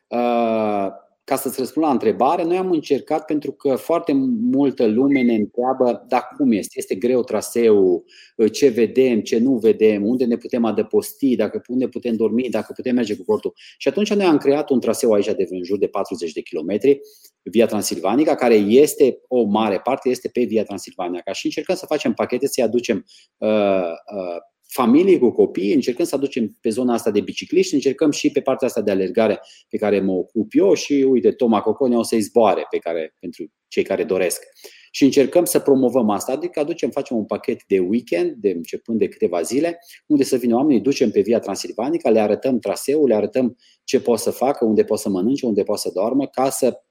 [0.08, 0.88] uh,
[1.28, 6.04] ca să-ți răspund la întrebare, noi am încercat pentru că foarte multă lume ne întreabă
[6.08, 8.04] da, cum este, este greu traseu,
[8.52, 12.94] ce vedem, ce nu vedem, unde ne putem adăposti, dacă unde putem dormi, dacă putem
[12.94, 13.52] merge cu portul.
[13.78, 17.00] Și atunci noi am creat un traseu aici de în jur de 40 de kilometri,
[17.42, 22.12] Via Transilvanica, care este o mare parte, este pe Via Transilvanica și încercăm să facem
[22.12, 23.04] pachete, să-i aducem
[23.38, 24.36] uh, uh,
[24.68, 28.66] familii cu copii, încercăm să aducem pe zona asta de bicicliști, încercăm și pe partea
[28.66, 32.66] asta de alergare pe care mă ocup eu și uite, Toma Cocone o să-i zboare
[32.70, 34.42] pe care, pentru cei care doresc.
[34.90, 39.08] Și încercăm să promovăm asta, adică aducem, facem un pachet de weekend, de începând de
[39.08, 43.56] câteva zile, unde să vină oamenii, ducem pe via Transilvanica, le arătăm traseul, le arătăm
[43.84, 46.82] ce pot să facă, unde pot să mănânce, unde pot să doarmă, ca să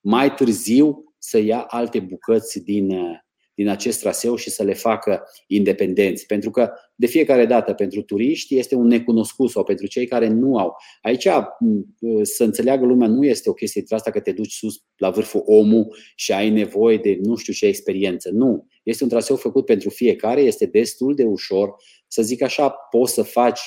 [0.00, 2.90] mai târziu să ia alte bucăți din,
[3.54, 6.26] din acest traseu și să le facă independenți.
[6.26, 10.56] Pentru că de fiecare dată pentru turiști este un necunoscut sau pentru cei care nu
[10.56, 10.76] au.
[11.02, 11.28] Aici
[12.22, 15.42] să înțeleagă lumea nu este o chestie de asta că te duci sus la vârful
[15.44, 18.30] omul și ai nevoie de nu știu ce experiență.
[18.30, 18.66] Nu.
[18.82, 21.74] Este un traseu făcut pentru fiecare, este destul de ușor.
[22.06, 23.60] Să zic așa, poți să faci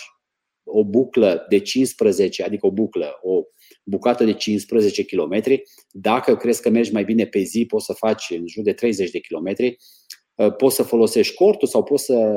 [0.63, 3.43] o buclă de 15, adică o buclă, o
[3.89, 5.41] bucată de 15 km.
[5.91, 9.09] Dacă crezi că mergi mai bine pe zi, poți să faci în jur de 30
[9.09, 9.75] de km.
[10.35, 12.35] Uh, poți să folosești cortul sau poți să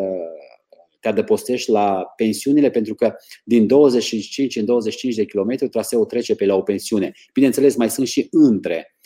[1.01, 6.47] te adăpostești la pensiunile, pentru că din 25 în 25 de km traseul trece pe
[6.47, 7.13] la o pensiune.
[7.33, 8.97] Bineînțeles, mai sunt și între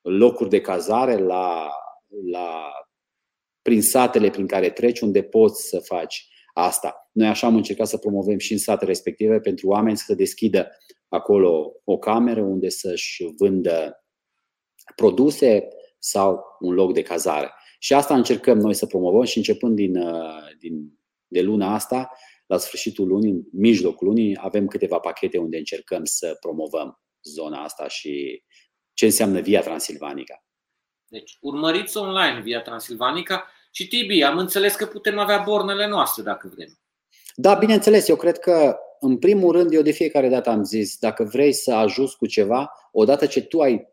[0.00, 1.70] locuri de cazare la,
[2.30, 2.72] la,
[3.62, 7.08] prin satele prin care treci, unde poți să faci asta.
[7.12, 10.68] Noi așa am încercat să promovăm și în satele respective pentru oameni să deschidă
[11.12, 14.04] acolo o cameră unde să-și vândă
[14.96, 17.52] produse sau un loc de cazare.
[17.78, 22.10] Și asta încercăm noi să promovăm și începând din, uh, din, de luna asta,
[22.46, 27.88] la sfârșitul lunii, în mijlocul lunii, avem câteva pachete unde încercăm să promovăm zona asta
[27.88, 28.42] și
[28.92, 30.44] ce înseamnă Via Transilvanica.
[31.06, 36.52] Deci, urmăriți online Via Transilvanica și Tibi, am înțeles că putem avea bornele noastre dacă
[36.54, 36.78] vrem.
[37.34, 41.24] Da, bineînțeles, eu cred că în primul rând, eu de fiecare dată am zis, dacă
[41.24, 43.90] vrei să ajuți cu ceva, odată ce tu ai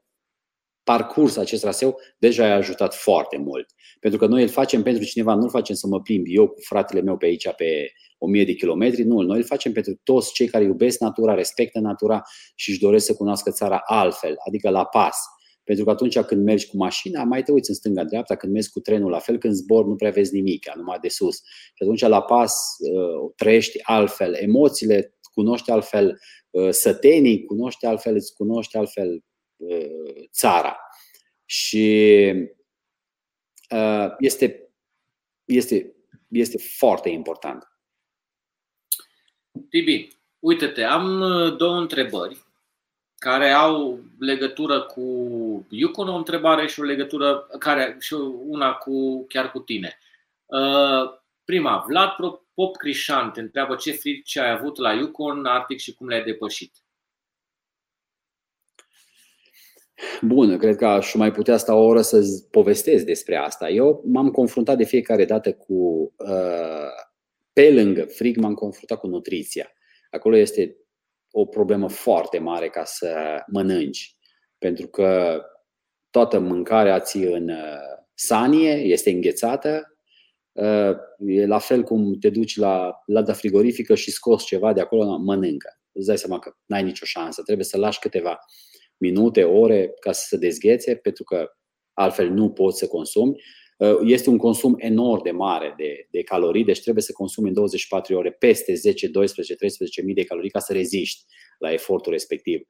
[0.83, 3.65] parcurs acest traseu, deja ai ajutat foarte mult.
[3.99, 6.59] Pentru că noi îl facem pentru cineva, nu îl facem să mă plimb eu cu
[6.61, 10.47] fratele meu pe aici pe 1000 de kilometri, nu, noi îl facem pentru toți cei
[10.47, 12.21] care iubesc natura, respectă natura
[12.55, 15.17] și își doresc să cunoască țara altfel, adică la pas.
[15.69, 18.79] Pentru că atunci când mergi cu mașina, mai te uiți în stânga-dreapta, când mergi cu
[18.79, 21.35] trenul, la fel când zbor, nu prea vezi nimic, numai de sus.
[21.45, 28.33] Și atunci la pas uh, trăiești altfel, emoțiile cunoști altfel, uh, sătenii cunoști altfel, îți
[28.33, 29.23] cunoști altfel
[29.55, 30.79] uh, țara.
[31.45, 32.25] Și
[34.19, 34.73] este,
[35.45, 35.95] este,
[36.27, 37.63] este foarte important.
[39.69, 40.07] Tibi,
[40.39, 41.23] uite-te, am
[41.57, 42.47] două întrebări
[43.19, 45.03] care au legătură cu
[45.69, 48.13] Yukon, o întrebare și o legătură care și
[48.47, 49.97] una cu chiar cu tine.
[50.45, 52.09] Uh, prima, Vlad
[52.53, 56.73] Pop Crișan te întreabă ce frici ai avut la Yukon, Arctic și cum le-ai depășit.
[60.21, 63.69] Bun, cred că aș mai putea sta o oră să povestesc despre asta.
[63.69, 65.73] Eu m-am confruntat de fiecare dată cu,
[66.17, 66.89] uh,
[67.53, 69.71] pe lângă frig, m-am confruntat cu nutriția.
[70.11, 70.75] Acolo este
[71.31, 74.15] o problemă foarte mare ca să mănânci,
[74.57, 75.41] pentru că
[76.09, 79.95] toată mâncarea ți în uh, sanie, este înghețată,
[80.51, 85.17] uh, e la fel cum te duci la lada frigorifică și scoți ceva de acolo,
[85.17, 85.79] mănâncă.
[85.91, 88.39] Îți dai seama că n-ai nicio șansă, trebuie să lași câteva
[88.97, 91.51] minute, ore ca să se dezghețe, pentru că
[91.93, 93.41] altfel nu poți să consumi.
[93.79, 97.53] Uh, este un consum enorm de mare de, de calorii, deci trebuie să consumi în
[97.53, 101.25] 24 ore peste 10, 12, 13 mii de calorii ca să reziști
[101.57, 102.61] la efortul respectiv.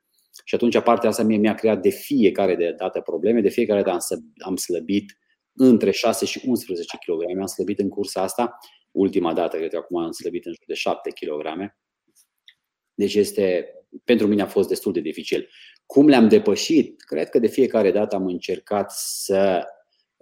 [0.43, 4.55] Și atunci partea asta mie mi-a creat de fiecare dată probleme, de fiecare dată am
[4.55, 5.18] slăbit
[5.53, 7.39] între 6 și 11 kg.
[7.39, 8.57] Am slăbit în cursa asta,
[8.91, 11.76] ultima dată, cred că acum am slăbit în jur de 7 kg.
[12.93, 15.49] Deci este, pentru mine a fost destul de dificil.
[15.86, 17.01] Cum le-am depășit?
[17.01, 19.64] Cred că de fiecare dată am încercat să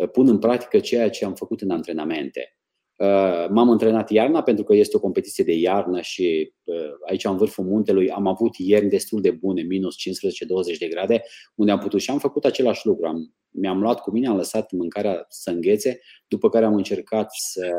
[0.06, 2.58] pun în practică ceea ce am făcut în antrenamente.
[2.98, 7.38] Uh, m-am antrenat iarna pentru că este o competiție de iarnă și uh, aici în
[7.38, 11.24] vârful muntelui am avut ierni destul de bune, minus 15-20 de grade,
[11.56, 13.08] unde am putut și am făcut același lucru.
[13.08, 17.70] Am, mi-am luat cu mine, am lăsat mâncarea să înghețe, după care am încercat să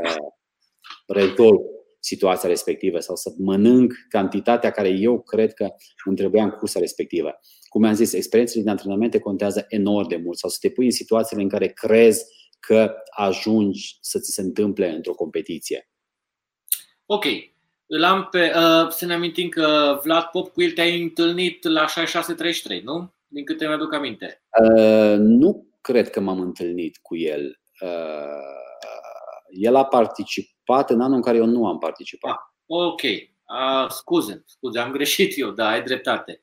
[1.07, 1.61] rezolv
[2.09, 5.69] situația respectivă sau să mănânc cantitatea care eu cred că
[6.05, 7.41] îmi trebuia în cursa respectivă.
[7.69, 10.91] Cum am zis, experiențele din antrenamente contează enorm de mult sau să te pui în
[10.91, 12.25] situațiile în care crezi
[12.61, 15.91] că ajungi să ți se întâmple într-o competiție.
[17.07, 17.25] Ok.
[17.87, 21.87] Îl am pe, uh, să ne amintim că Vlad Pop cu el te-ai întâlnit la
[21.87, 23.15] 6633, nu?
[23.27, 24.43] Din câte mi-aduc aminte.
[24.63, 27.61] Uh, nu cred că m-am întâlnit cu el.
[27.81, 28.59] Uh,
[29.49, 30.58] el a participat
[30.91, 32.31] în anul în care eu nu am participat.
[32.31, 33.03] Ah, ok.
[33.03, 36.41] Uh, scuze, scuze, am greșit eu, da, ai dreptate.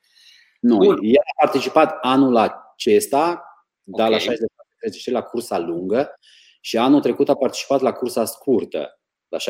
[0.60, 0.98] Nu, Bun.
[1.02, 3.40] el a participat anul acesta, okay.
[3.84, 4.48] dar la 60
[4.90, 6.18] și la cursa lungă
[6.60, 9.42] și anul trecut a participat la cursa scurtă, la 66-33.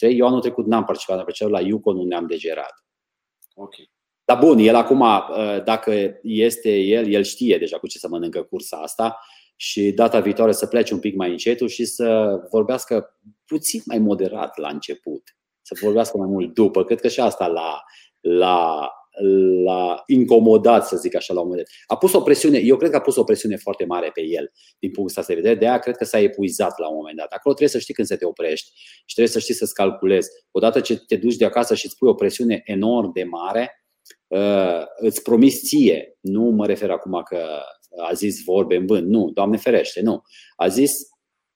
[0.00, 2.84] Eu anul trecut n-am participat, am participat la Yukon unde am degerat.
[3.54, 3.74] Ok.
[4.24, 8.42] Dar bun, el acum, uh, dacă este el, el știe deja cu ce să mănâncă
[8.42, 9.18] cursa asta
[9.56, 13.18] și data viitoare să plece un pic mai încetul și să vorbească
[13.52, 15.22] puțin mai moderat la început.
[15.62, 16.84] Să vorbească mai mult după.
[16.84, 17.82] Cred că și asta la,
[18.20, 18.88] la
[19.64, 21.96] l-a incomodat, să zic așa, la un moment dat.
[21.96, 24.52] A pus o presiune, eu cred că a pus o presiune foarte mare pe el,
[24.78, 25.58] din punctul ăsta de vedere.
[25.58, 27.32] De aia cred că s-a epuizat la un moment dat.
[27.32, 28.70] Acolo trebuie să știi când să te oprești
[29.04, 30.28] și trebuie să știi să-ți calculezi.
[30.50, 33.84] Odată ce te duci de acasă și îți pui o presiune enorm de mare,
[34.26, 37.46] uh, îți promis ție, nu mă refer acum că
[37.96, 40.22] a zis vorbe în vânt, nu, Doamne ferește, nu.
[40.56, 40.92] A zis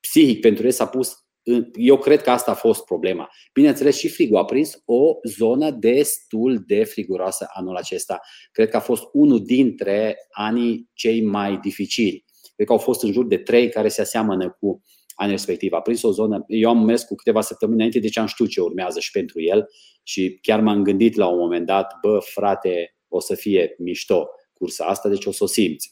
[0.01, 1.26] psihic pentru el s-a pus
[1.75, 3.29] eu cred că asta a fost problema.
[3.53, 8.21] Bineînțeles, și frigul a prins o zonă destul de friguroasă anul acesta.
[8.53, 12.25] Cred că a fost unul dintre anii cei mai dificili.
[12.55, 14.83] Cred că au fost în jur de trei care se aseamănă cu
[15.15, 15.73] anii respectiv.
[15.73, 16.45] A prins o zonă.
[16.47, 19.67] Eu am mers cu câteva săptămâni înainte, deci am știut ce urmează și pentru el
[20.03, 24.85] și chiar m-am gândit la un moment dat, bă, frate, o să fie mișto cursa
[24.85, 25.89] asta, deci o să o simți.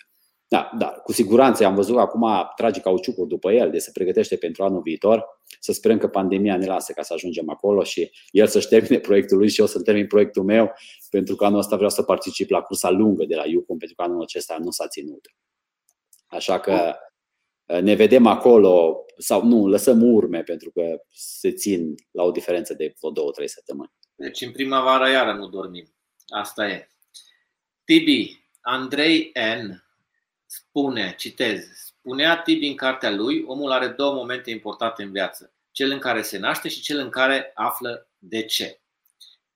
[0.55, 2.27] Da, da, cu siguranță am văzut acum
[2.57, 5.41] trage cauciucuri după el, de se pregătește pentru anul viitor.
[5.61, 9.39] Să sperăm că pandemia ne lasă ca să ajungem acolo și el să-și termine proiectul
[9.39, 10.73] lui și eu să termin proiectul meu,
[11.11, 14.03] pentru că anul ăsta vreau să particip la cursa lungă de la Yukon, pentru că
[14.03, 15.27] anul acesta nu s-a ținut.
[16.27, 16.95] Așa că
[17.67, 22.75] uh, ne vedem acolo, sau nu, lăsăm urme, pentru că se țin la o diferență
[22.75, 23.93] de vreo două, trei săptămâni.
[24.15, 25.95] Deci în primăvară iară nu dormim.
[26.27, 26.89] Asta e.
[27.85, 29.33] Tibi, Andrei
[29.63, 29.84] N
[30.55, 35.53] spune, citez, spunea Tibi în cartea lui, omul are două momente importante în viață.
[35.71, 38.81] Cel în care se naște și cel în care află de ce.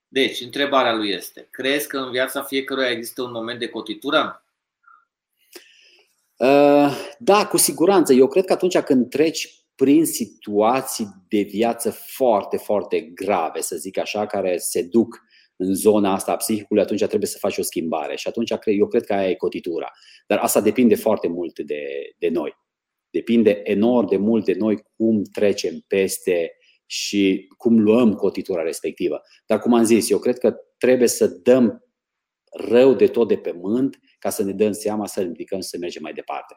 [0.07, 4.43] Deci, întrebarea lui este, crezi că în viața fiecăruia există un moment de cotitură?
[6.37, 8.13] Uh, da, cu siguranță.
[8.13, 13.97] Eu cred că atunci când treci prin situații de viață foarte, foarte grave, să zic
[13.97, 15.21] așa, care se duc
[15.59, 18.15] în zona asta a psihicului, atunci trebuie să faci o schimbare.
[18.15, 19.91] Și atunci eu cred că aia e cotitura.
[20.27, 21.81] Dar asta depinde foarte mult de,
[22.17, 22.53] de noi.
[23.09, 26.51] Depinde enorm de mult de noi cum trecem peste
[26.85, 29.21] și cum luăm cotitura respectivă.
[29.45, 31.83] Dar cum am zis, eu cred că trebuie să dăm
[32.51, 35.77] rău de tot de pe mânt ca să ne dăm seama să ridicăm și să
[35.77, 36.55] mergem mai departe.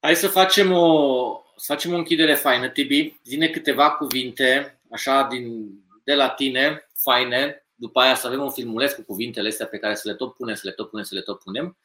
[0.00, 3.20] Hai să facem o, să facem o închidere faină, Tibi.
[3.24, 5.68] Zine câteva cuvinte, așa, din,
[6.04, 7.66] de la tine, faine.
[7.74, 10.54] După aia să avem un filmuleț cu cuvintele astea pe care să le tot punem,
[10.54, 11.78] să le tot punem, să le tot punem.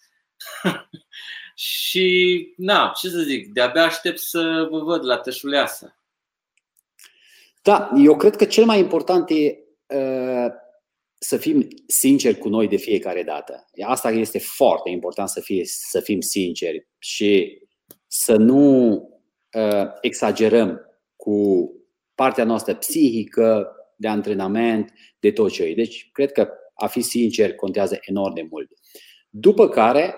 [1.55, 5.97] și, na, ce să zic, de-abia aștept să vă văd la tășuleasă.
[7.61, 9.57] Da, eu cred că cel mai important e
[9.95, 10.51] uh,
[11.19, 13.69] să fim sinceri cu noi de fiecare dată.
[13.85, 17.61] Asta este foarte important să, fie, să fim sinceri și
[18.07, 18.91] să nu
[19.53, 20.81] uh, exagerăm
[21.15, 21.69] cu
[22.15, 25.73] partea noastră psihică, de antrenament, de tot ce e.
[25.73, 28.71] Deci, cred că a fi sincer contează enorm de mult.
[29.29, 30.15] După care,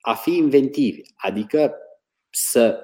[0.00, 1.74] a fi inventivi, adică
[2.30, 2.80] să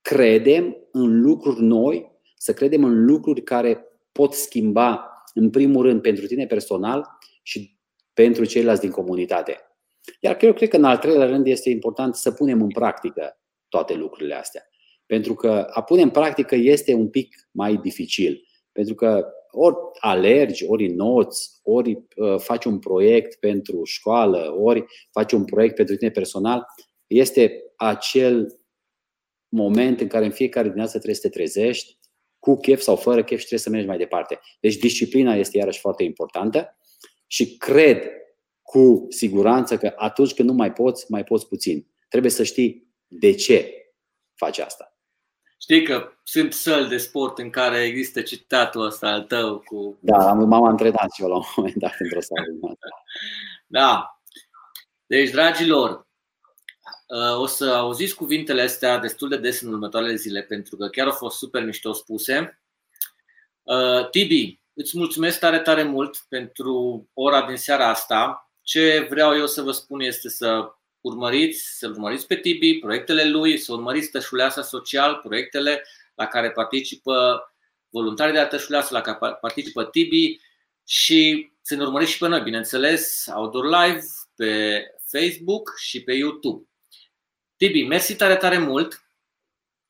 [0.00, 6.26] credem în lucruri noi, să credem în lucruri care pot schimba, în primul rând, pentru
[6.26, 7.06] tine personal
[7.42, 7.78] și
[8.12, 9.56] pentru ceilalți din comunitate.
[10.20, 13.94] Iar eu cred că, în al treilea rând, este important să punem în practică toate
[13.94, 14.62] lucrurile astea.
[15.06, 18.47] Pentru că a pune în practică este un pic mai dificil.
[18.78, 25.32] Pentru că ori alergi, ori noți, ori uh, faci un proiect pentru școală, ori faci
[25.32, 26.64] un proiect pentru tine personal,
[27.06, 28.60] este acel
[29.48, 31.98] moment în care în fiecare dimineață trebuie să te trezești
[32.38, 34.40] cu chef sau fără chef și trebuie să mergi mai departe.
[34.60, 36.78] Deci disciplina este iarăși foarte importantă
[37.26, 38.02] și cred
[38.62, 41.86] cu siguranță că atunci când nu mai poți, mai poți puțin.
[42.08, 43.72] Trebuie să știi de ce
[44.34, 44.97] faci asta.
[45.60, 49.98] Știi că sunt săli de sport în care există citatul ăsta al tău cu...
[50.00, 52.76] Da, m-am antrenat și eu la un moment dat într-o sală.
[53.66, 54.20] Da.
[55.06, 56.06] Deci, dragilor,
[57.06, 61.06] uh, o să auziți cuvintele astea destul de des în următoarele zile, pentru că chiar
[61.06, 62.62] au fost super mișto spuse.
[63.62, 68.50] Uh, Tibi, îți mulțumesc tare, tare mult pentru ora din seara asta.
[68.62, 73.58] Ce vreau eu să vă spun este să urmăriți, să urmăriți pe Tibi, proiectele lui,
[73.58, 75.84] să urmăriți Tășuleasa Social, proiectele
[76.14, 77.42] la care participă
[77.88, 80.40] voluntarii de la Tășuleasa, la care participă Tibi
[80.86, 86.68] și să ne urmăriți și pe noi, bineînțeles, Outdoor Live pe Facebook și pe YouTube.
[87.56, 89.02] Tibi, mersi tare, tare mult,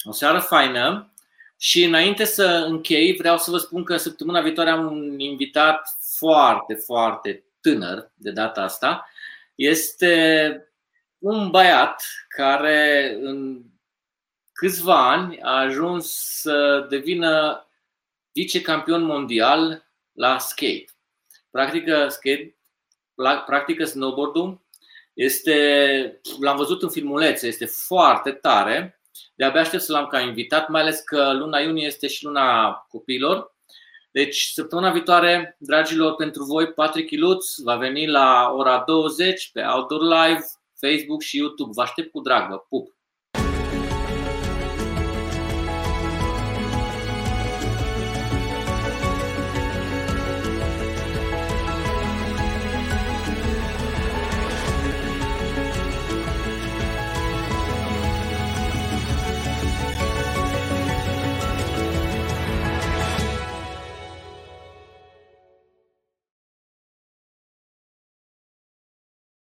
[0.04, 1.12] o seară faină
[1.56, 6.74] și înainte să închei, vreau să vă spun că săptămâna viitoare am un invitat foarte,
[6.74, 9.10] foarte tânăr de data asta.
[9.54, 10.67] Este
[11.18, 13.62] un băiat care în
[14.52, 16.06] câțiva ani a ajuns
[16.40, 17.62] să devină
[18.32, 20.84] vicecampion mondial la skate.
[21.50, 22.56] Practică skate,
[23.46, 24.66] practică snowboard-ul,
[25.14, 29.00] este, l-am văzut în filmulețe, este foarte tare.
[29.34, 33.56] De-abia aștept să l-am ca invitat, mai ales că luna iunie este și luna copiilor.
[34.10, 40.02] Deci, săptămâna viitoare, dragilor, pentru voi, Patrick Iluț va veni la ora 20 pe Outdoor
[40.02, 40.44] Live
[40.80, 41.70] Facebook și YouTube.
[41.74, 42.97] Vă aștept cu drag, vă pup!